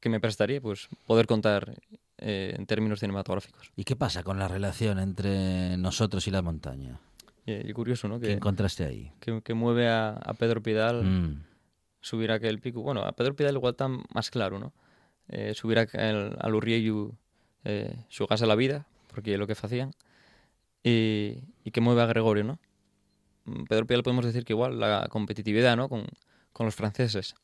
[0.00, 1.76] que me prestaría pues poder contar
[2.18, 3.72] eh, en términos cinematográficos.
[3.76, 7.00] ¿Y qué pasa con la relación entre nosotros y la montaña?
[7.44, 8.18] Y, y curioso, ¿no?
[8.18, 9.12] Que, ¿Qué encontraste ahí?
[9.20, 11.44] Que, que mueve a, a Pedro Pidal mm.
[12.00, 12.82] subir aquel pico.
[12.82, 14.72] Bueno, a Pedro Pidal igual está más claro, ¿no?
[15.28, 17.12] Eh, subir aquel, al Urriello
[17.64, 19.90] eh, xugase la vida, porque é lo que facían,
[20.86, 22.58] e, e que mueve a Gregorio, ¿no?
[23.44, 25.88] Mm, Pedro Pidal podemos decir que igual la competitividad, ¿no?
[25.88, 26.06] Con,
[26.52, 27.34] con los franceses,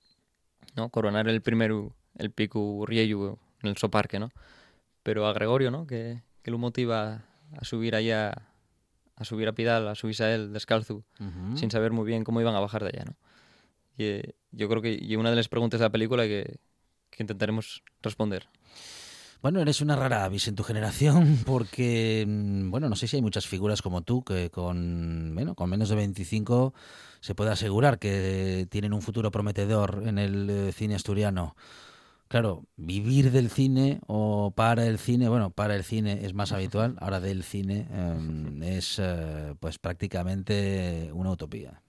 [0.76, 0.90] ¿no?
[0.90, 4.30] Coronar el primero, el pico Urriello en el Soparque, ¿no?
[5.02, 5.86] Pero a Gregorio, ¿no?
[5.86, 7.24] Que, que lo motiva
[7.56, 8.48] a subir allá,
[9.16, 11.56] a subir a Pidal, a subirse a él descalzo, uh -huh.
[11.56, 13.16] sin saber muy bien cómo iban a bajar de allá, ¿no?
[13.96, 16.58] Y eh, yo creo que y una de las preguntas de la película que,
[17.10, 18.48] que intentaremos responder.
[19.42, 23.22] Bueno, eres una rara avis en tu generación porque, mm, bueno, no sé si hay
[23.22, 26.72] muchas figuras como tú que con, bueno, con menos de 25
[27.20, 31.56] se puede asegurar que tienen un futuro prometedor en el eh, cine asturiano.
[32.32, 36.96] Claro, vivir del cine o para el cine, bueno, para el cine es más habitual,
[36.98, 41.82] ahora del cine eh, es eh, pues prácticamente una utopía.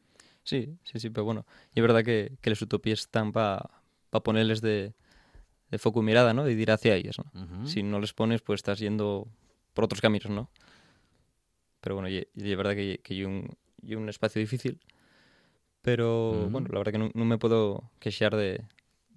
[0.44, 3.70] Sí, sí, sí, pero bueno, y es verdad que, que las utopías están para
[4.10, 4.92] pa ponerles de,
[5.72, 6.44] de foco y mirada, ¿no?
[6.44, 7.42] De ir hacia ellas, ¿no?
[7.42, 7.66] Uh -huh.
[7.66, 9.30] Si no les pones, pues estás yendo
[9.74, 10.50] por otros caminos, ¿no?
[11.80, 13.48] Pero bueno, y, y es verdad que, que hay un,
[13.82, 14.82] y un espacio difícil,
[15.82, 16.52] pero uh -huh.
[16.52, 18.66] bueno, la verdad que no, no me puedo queixar de,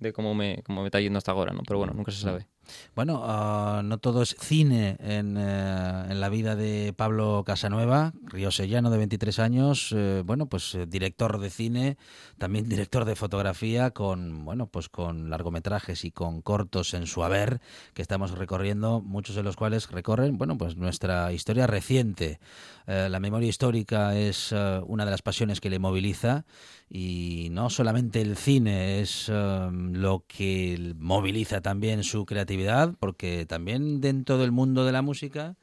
[0.01, 1.63] de cómo me, cómo me está yendo hasta ahora, ¿no?
[1.67, 2.47] Pero bueno, nunca se sabe.
[2.95, 8.91] Bueno, uh, no todo es cine en, uh, en, la vida de Pablo Casanueva, riosellano
[8.91, 11.97] de 23 años, uh, bueno, pues director de cine,
[12.39, 17.61] también director de fotografía con, bueno, pues con largometrajes y con cortos en su haber
[17.95, 22.41] que estamos recorriendo, muchos de los cuales recorren, bueno, pues nuestra historia reciente.
[22.87, 24.53] Eh, la memoria histórica es
[24.87, 26.45] una de las pasiones que le moviliza
[26.89, 34.39] y no solamente el cine es lo que moviliza también su creatividad porque también dentro
[34.39, 35.57] del mundo de la música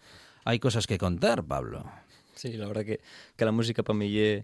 [0.44, 1.86] hay cosas que contar, Pablo.
[2.36, 3.00] Sí, la verdad que,
[3.38, 4.44] que la música para mí y,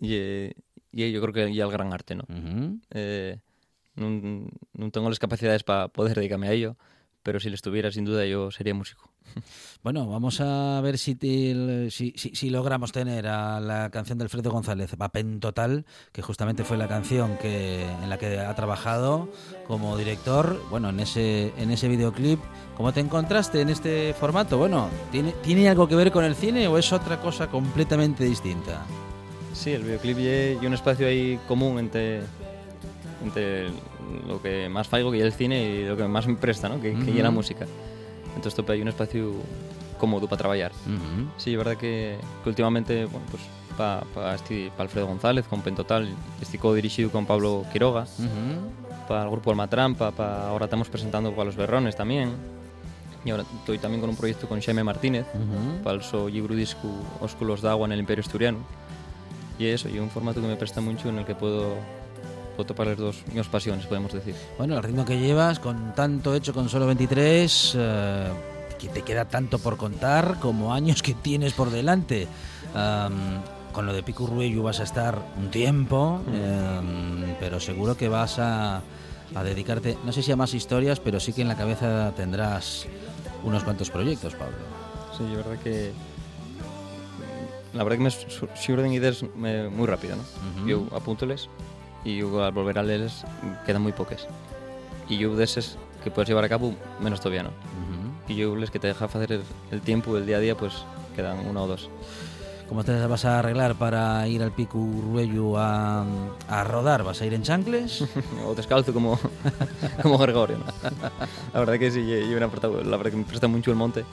[0.00, 0.52] y,
[0.92, 2.24] y yo creo que ya el gran arte, ¿no?
[2.28, 2.80] Uh -huh.
[2.90, 3.38] eh,
[3.96, 6.76] no, no tengo las capacidades para poder dedicarme a ello,
[7.22, 9.09] pero si les tuviera, sin duda, yo sería músico.
[9.82, 14.24] Bueno, vamos a ver si, te, si, si, si, logramos tener a la canción de
[14.24, 19.30] Alfredo González, Papén Total, que justamente fue la canción que, en la que ha trabajado
[19.66, 20.60] como director.
[20.68, 22.40] Bueno, en ese, en ese videoclip,
[22.76, 24.58] ¿cómo te encontraste en este formato?
[24.58, 28.84] Bueno, ¿tiene, ¿tiene algo que ver con el cine o es otra cosa completamente distinta?
[29.54, 30.18] Sí, el videoclip
[30.62, 32.20] y un espacio ahí común entre,
[33.24, 33.70] entre
[34.26, 36.80] lo que más faigo que es el cine y lo que más me presta, ¿no?
[36.82, 37.04] que, uh -huh.
[37.06, 37.66] que es la música.
[38.40, 39.34] Entonces tope hay un espacio
[39.98, 40.72] cómodo para trabajar.
[40.86, 41.28] Uh -huh.
[41.36, 43.42] Sí, es verdad que, que últimamente, bueno, pues
[43.76, 46.08] para pa este, pa Alfredo González, con Pentotal,
[46.40, 49.06] estoy dirigido con Pablo Quiroga, uh -huh.
[49.06, 52.32] para el grupo Almatrampa, pa, ahora estamos presentando para Los Berrones también,
[53.26, 55.82] y ahora estoy también con un proyecto con Xaime Martínez, uh -huh.
[55.82, 56.88] para el so libro disco
[57.20, 58.60] Ósculos d'Agua en el Imperio Asturiano,
[59.58, 61.76] y eso, y un formato que me presta mucho en el que puedo
[62.50, 64.34] puedo topar las dos mis pasiones, podemos decir.
[64.58, 68.28] Bueno, el ritmo que llevas, con tanto hecho con solo 23, eh,
[68.78, 72.26] que te queda tanto por contar como años que tienes por delante.
[72.74, 73.40] Um,
[73.72, 76.32] con lo de Pico Ruello vas a estar un tiempo, mm.
[76.34, 78.82] eh, pero seguro que vas a,
[79.34, 82.86] a, dedicarte, no sé si a más historias, pero sí que en la cabeza tendrás
[83.44, 84.56] unos cuantos proyectos, Pablo.
[85.16, 85.92] Sí, la verdad que
[87.72, 88.10] la verdad que me
[88.56, 90.22] surgen ideas muy rápido, ¿no?
[90.22, 90.68] Uh -huh.
[90.68, 91.48] Yo apúntoles
[92.04, 93.24] y yo, al volver a leerles
[93.66, 94.26] quedan muy pocas.
[95.08, 97.50] Y yo de esas que puedes llevar a cabo menos todavía, ¿no?
[97.50, 98.32] Uh -huh.
[98.32, 100.84] Y yo les que te deja hacer el, el, tiempo, el día a día, pues
[101.16, 101.90] quedan una o dos.
[102.70, 106.04] ¿Cómo te vas a arreglar para ir al Pico Ruello a,
[106.48, 107.02] a rodar?
[107.02, 108.04] ¿Vas a ir en chancles?
[108.46, 109.18] o descalzo como,
[110.02, 110.66] como Gregorio, ¿no?
[111.52, 112.46] La verdad que sí, yo una
[112.84, 114.04] la verdad que me presta mucho el monte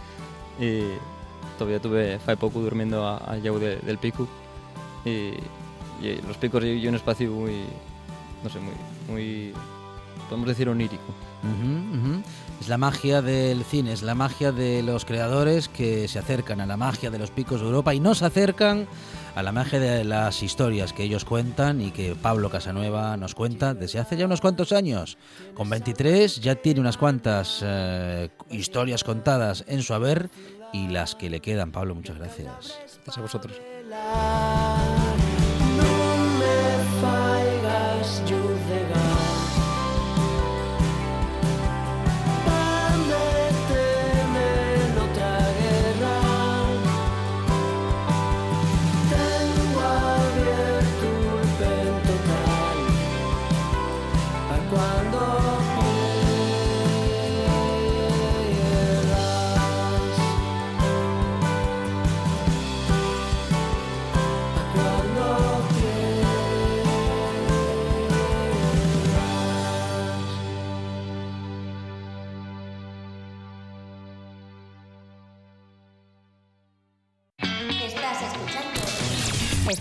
[0.59, 0.81] y
[1.59, 4.27] todavía tuve hace poco durmiendo al lado de, del Pico
[5.05, 5.33] y
[6.01, 7.63] y los picos y un espacio muy,
[8.43, 8.73] no sé, muy,
[9.09, 9.53] muy
[10.27, 11.13] podemos decir onírico.
[11.43, 12.23] Uh -huh, uh -huh.
[12.59, 16.65] Es la magia del cine, es la magia de los creadores que se acercan a
[16.65, 18.87] la magia de los picos de Europa y no se acercan
[19.35, 23.75] a la magia de las historias que ellos cuentan y que Pablo Casanueva nos cuenta
[23.75, 25.17] desde hace ya unos cuantos años.
[25.53, 30.31] Con 23 ya tiene unas cuantas eh, historias contadas en su haber
[30.73, 31.71] y las que le quedan.
[31.71, 32.79] Pablo, muchas gracias.
[33.05, 33.55] Gracias a vosotros.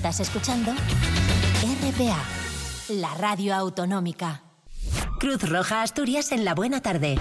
[0.07, 2.23] Estás escuchando RPA,
[2.91, 4.45] la radio autonómica.
[5.19, 7.17] Cruz Roja Asturias en la buena tarde.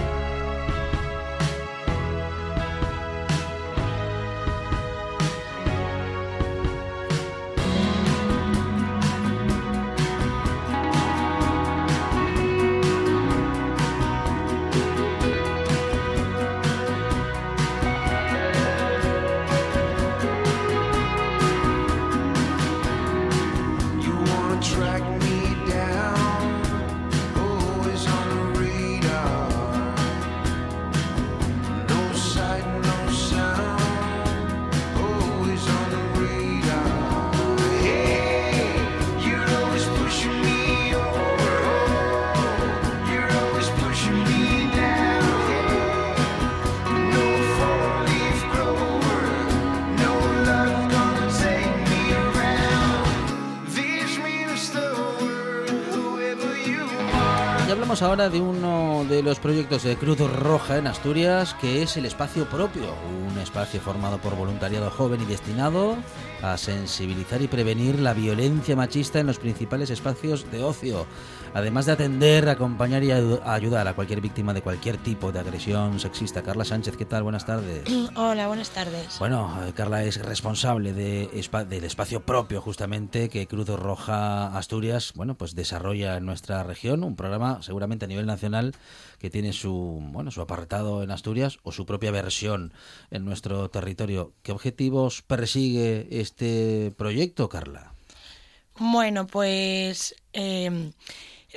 [58.05, 62.47] Ahora de uno de los proyectos de Cruz Roja en Asturias, que es el Espacio
[62.47, 62.93] Propio,
[63.27, 65.95] un espacio formado por voluntariado joven y destinado
[66.43, 71.07] a sensibilizar y prevenir la violencia machista en los principales espacios de ocio,
[71.55, 76.43] además de atender, acompañar y ayudar a cualquier víctima de cualquier tipo de agresión sexista.
[76.43, 77.23] Carla Sánchez, ¿qué tal?
[77.23, 77.83] Buenas tardes.
[78.15, 79.17] Hola, buenas tardes.
[79.19, 81.29] Bueno, eh, Carla es responsable de,
[81.69, 87.15] del espacio propio justamente que Cruz Roja Asturias, bueno, pues desarrolla en nuestra región, un
[87.15, 88.75] programa seguramente a nivel nacional
[89.17, 92.73] que tiene su, bueno, su apartado en Asturias o su propia versión
[93.11, 94.33] en nuestro territorio.
[94.43, 97.93] ¿Qué objetivos persigue este proyecto, Carla?
[98.77, 100.91] Bueno, pues eh,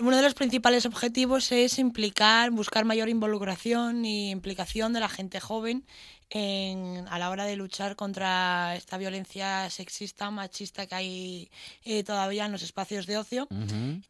[0.01, 5.40] uno de los principales objetivos es implicar, buscar mayor involucración y implicación de la gente
[5.40, 5.84] joven
[6.31, 11.51] a la hora de luchar contra esta violencia sexista, machista que hay
[11.85, 13.49] eh, todavía en los espacios de ocio.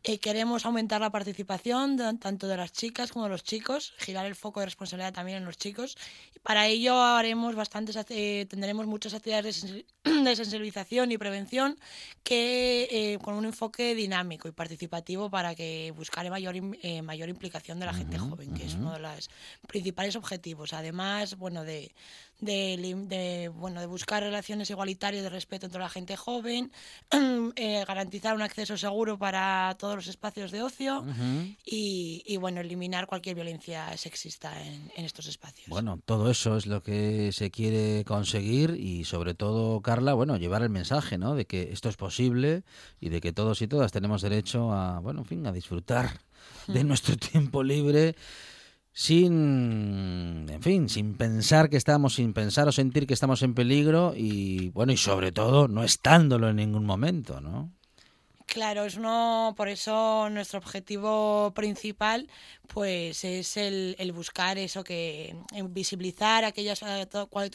[0.02, 4.34] Eh, queremos aumentar la participación tanto de las chicas como de los chicos, girar el
[4.34, 5.96] foco de responsabilidad también en los chicos.
[6.34, 9.86] Y para ello haremos bastantes, eh, tendremos muchas actividades de,
[10.36, 11.78] sensibilización y prevención
[12.24, 16.56] que con un enfoque dinámico y participativo para que buscar mayor,
[17.02, 19.30] mayor implicación de la gente joven, que es uno de los
[19.66, 20.72] principales objetivos.
[20.72, 21.92] Además, bueno, de
[22.40, 26.70] de, bueno, de buscar relaciones igualitarias de respeto entre la gente joven,
[27.56, 31.04] eh, garantizar un acceso seguro para todos los espacios de ocio
[31.64, 35.68] y, bueno, eliminar cualquier violencia sexista en, estos espacios.
[35.68, 40.62] Bueno, todo eso es lo que se quiere conseguir y sobre todo, Carla, bueno, llevar
[40.62, 41.34] el mensaje, ¿no?
[41.34, 42.62] De que esto es posible
[43.00, 46.20] y de que todos y todas tenemos derecho a, bueno, en fin, a disfrutar
[46.66, 48.14] de nuestro tiempo libre
[48.98, 54.12] sin, en fin, sin pensar que estamos, sin pensar o sentir que estamos en peligro
[54.16, 57.70] y, bueno, y sobre todo no estándolo en ningún momento, ¿no?
[58.46, 62.28] Claro, es uno, por eso nuestro objetivo principal
[62.68, 65.34] pues es el, buscar eso que
[65.70, 67.08] visibilizar aquellas eh,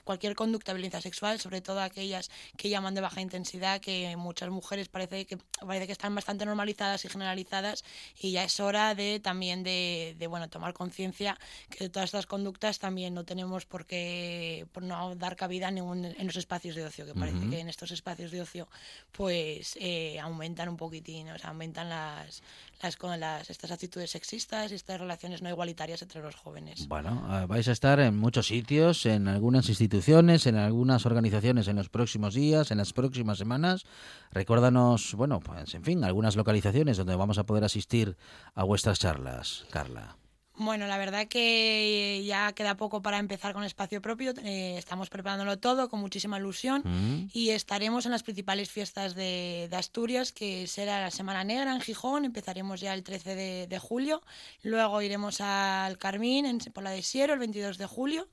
[0.03, 4.49] cualquier conducta de violencia sexual, sobre todo aquellas que llaman de baja intensidad, que muchas
[4.49, 7.83] mujeres parece que parece que están bastante normalizadas y generalizadas
[8.19, 11.37] y ya es hora de también de, bueno tomar conciencia
[11.69, 16.27] que todas estas conductas también no tenemos por qué por no dar cabida en, en
[16.27, 18.67] los espacios de ocio, que parece que en estos espacios de ocio
[19.11, 22.41] pues eh, aumentan un poquitín, o sea, aumentan las
[22.81, 26.87] las, con las, estas actitudes sexistas y estas relaciones no igualitarias entre los jóvenes.
[26.87, 31.75] Bueno, eh, vais a estar en muchos sitios, en algunas instituciones, en algunas organizaciones en
[31.75, 33.83] los próximos días, en las próximas semanas.
[34.31, 38.17] Recuérdanos, bueno, pues en fin, algunas localizaciones donde vamos a poder asistir
[38.55, 40.17] a vuestras charlas, Carla.
[40.55, 44.33] Bueno, la verdad que ya queda poco para empezar con espacio propio.
[44.43, 47.29] Eh, estamos preparándolo todo con muchísima ilusión mm.
[47.33, 52.25] y estaremos en las principales fiestas de, Asturias, que será la Semana Negra en Gijón.
[52.25, 54.21] Empezaremos ya el 13 de, julio.
[54.61, 58.27] Luego iremos al Carmín, en Pola de Siero, el 22 de julio.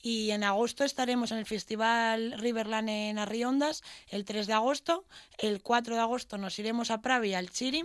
[0.00, 5.04] Y en agosto estaremos en el Festival Riverland en Arriondas, el 3 de agosto.
[5.36, 7.84] El 4 de agosto nos iremos a Pravi, al Chiri.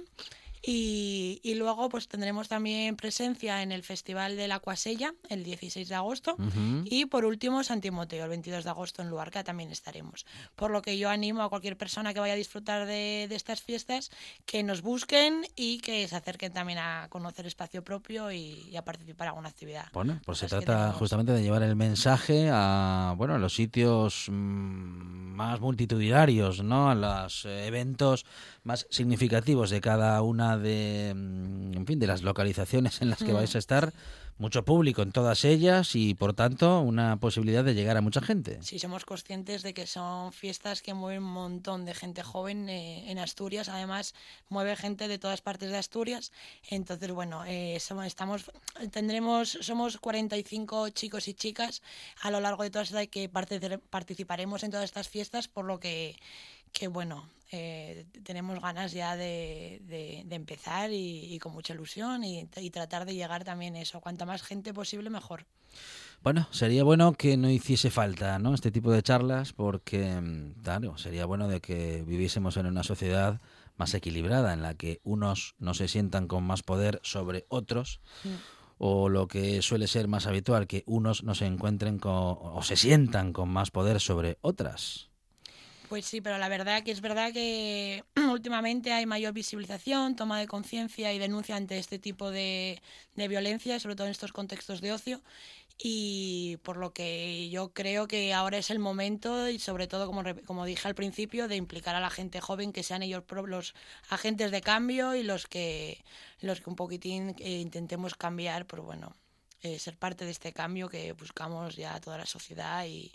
[0.66, 5.90] Y, y, luego pues tendremos también presencia en el Festival de la Cuasella el 16
[5.90, 6.38] de agosto
[6.86, 10.26] y por último San Timoteo el 22 de agosto en Luarca también estaremos.
[10.56, 13.62] Por lo que yo animo a cualquier persona que vaya a disfrutar de, de estas
[13.62, 14.10] fiestas
[14.46, 19.28] que nos busquen y que se acerquen también a conocer espacio propio y, a participar
[19.28, 19.86] en alguna actividad.
[19.94, 25.34] Bueno, pues se trata justamente de llevar el mensaje a bueno a los sitios mm,
[25.34, 26.90] más multitudinarios, ¿no?
[26.90, 28.26] A los eventos
[28.64, 33.32] más significativos de cada una de, mm, en fin, de las localizaciones en las que
[33.32, 33.36] mm.
[33.36, 33.94] vais a estar
[34.38, 38.58] mucho público en todas ellas y por tanto una posibilidad de llegar a mucha gente.
[38.62, 43.12] Sí, somos conscientes de que son fiestas que mueven un montón de gente joven eh,
[43.12, 43.70] en Asturias.
[43.70, 44.16] Además,
[44.50, 46.32] mueve gente de todas partes de Asturias.
[46.70, 48.52] Entonces, bueno, eh, somos, estamos,
[48.92, 51.82] tendremos, somos 45 chicos y chicas
[52.22, 56.16] a lo largo de todas las que participaremos en todas estas fiestas, por lo que
[56.74, 63.06] que bueno, eh, tenemos ganas ya de, de, empezar y, con mucha ilusión y, tratar
[63.06, 64.02] de llegar también eso.
[64.02, 65.46] Cuanta más gente posible, mejor.
[66.24, 68.56] Bueno, sería bueno que no hiciese falta ¿no?
[68.56, 73.40] este tipo de charlas porque, mm, claro, sería bueno de que viviésemos en una sociedad
[73.76, 78.00] más equilibrada en la que unos no se sientan con más poder sobre otros.
[78.80, 82.78] O lo que suele ser más habitual, que unos no se encuentren con, o se
[82.78, 85.13] sientan con más poder sobre otras.
[85.94, 90.48] Pues sí, pero la verdad que es verdad que últimamente hay mayor visibilización, toma de
[90.48, 92.82] conciencia y denuncia ante este tipo de,
[93.14, 95.22] de violencia, sobre todo en estos contextos de ocio.
[95.78, 100.24] Y por lo que yo creo que ahora es el momento, y sobre todo, como,
[100.48, 103.76] como dije al principio, de implicar a la gente joven, que sean ellos los
[104.10, 106.04] agentes de cambio y los que,
[106.42, 109.16] los que un poquitín eh, intentemos cambiar, pues bueno,
[109.64, 113.12] eh, ser parte de este cambio que buscamos ya toda la sociedad y,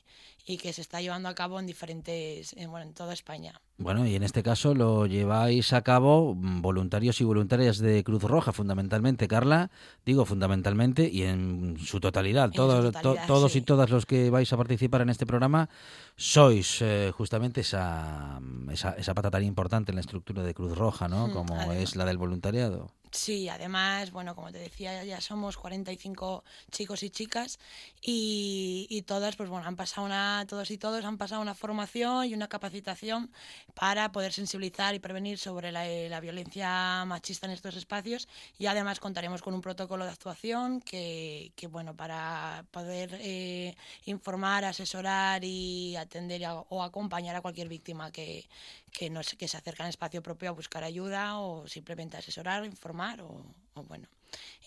[0.48, 3.60] y que se está llevando a cabo en diferentes, en, bueno, en toda España.
[3.76, 8.22] Bueno, y en este caso lo lleváis a cabo mm, voluntarios y voluntarias de Cruz
[8.22, 9.70] Roja, fundamentalmente, Carla,
[10.06, 12.50] digo fundamentalmente y en su totalidad.
[12.50, 12.94] todos,
[13.26, 15.68] todos y todas los que vais a participar en este programa
[16.16, 18.40] sois eh, justamente esa,
[18.72, 21.30] esa, esa, pata tan importante en la estructura de Cruz Roja, ¿no?
[21.30, 22.90] Como es la del voluntariado.
[23.10, 27.58] Sí, además, bueno, como te decía, ya somos 45 chicos y chicas
[28.02, 32.26] y, y todas, pues bueno, han pasado una, todos y todos han pasado una formación
[32.26, 33.30] y una capacitación
[33.74, 38.28] para poder sensibilizar y prevenir sobre la, eh, la, violencia machista en estos espacios.
[38.58, 44.64] Y además contaremos con un protocolo de actuación que, que bueno, para poder eh, informar,
[44.66, 48.46] asesorar y atender o acompañar a cualquier víctima que,
[48.92, 53.20] que, no, que se acerca en espacio propio a buscar ayuda o simplemente asesorar, informar
[53.22, 53.44] o,
[53.86, 54.08] bueno.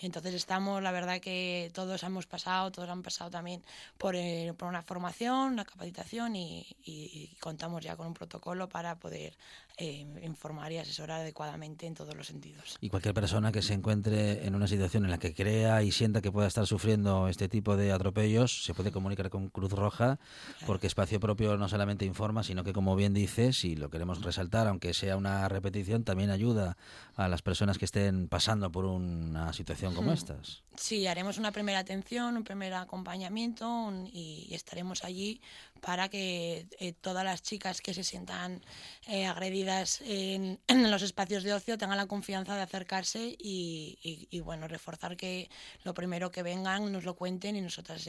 [0.02, 3.64] Entonces estamos, la verdad que todos hemos pasado, todos han pasado también
[3.98, 9.38] por, eh, por una formación, una capacitación y, contamos ya con un protocolo para poder
[9.82, 12.78] eh, informar y asesorar adecuadamente en todos los sentidos.
[12.82, 16.22] Y cualquier persona que se encuentre en una situación en la que crea y sienta
[16.22, 20.20] que pueda estar sufriendo este tipo de atropellos, se puede comunicar con Cruz Roja,
[20.68, 24.68] porque Espacio Propio no solamente informa, sino que, como bien dices, y lo queremos resaltar,
[24.68, 26.78] aunque sea una repetición, también ayuda
[27.16, 30.62] a las personas que estén pasando por una situación como estas.
[30.76, 35.42] Sí, haremos una primera atención, un primer acompañamiento y estaremos allí
[35.82, 38.64] para que eh, todas las chicas que se sientan
[39.08, 40.60] eh, agredidas en,
[40.90, 45.50] los espacios de ocio tengan la confianza de acercarse y, bueno, reforzar que
[45.84, 48.06] lo primero que vengan nos lo cuenten y nosotras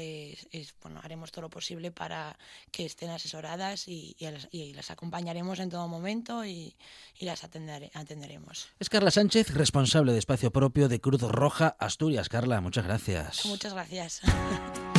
[0.83, 2.39] bueno, haremos todo lo posible para
[2.71, 4.17] que estén asesoradas y,
[4.75, 6.77] las acompañaremos en todo momento y,
[7.21, 8.69] las atenderemos.
[8.79, 12.29] Es Carla Sánchez, responsable de espacio propio de Cruz Roja Asturias.
[12.29, 13.47] Carla, muchas gracias.
[13.47, 14.21] Muchas gracias.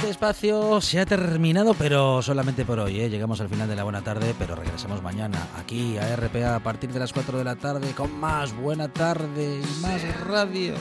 [0.00, 3.02] este espacio se ha terminado, pero solamente por hoy.
[3.02, 3.10] ¿eh?
[3.10, 6.90] Llegamos al final de la buena tarde, pero regresamos mañana aquí a RPA a partir
[6.90, 10.72] de las 4 de la tarde con más buena tarde y más radio.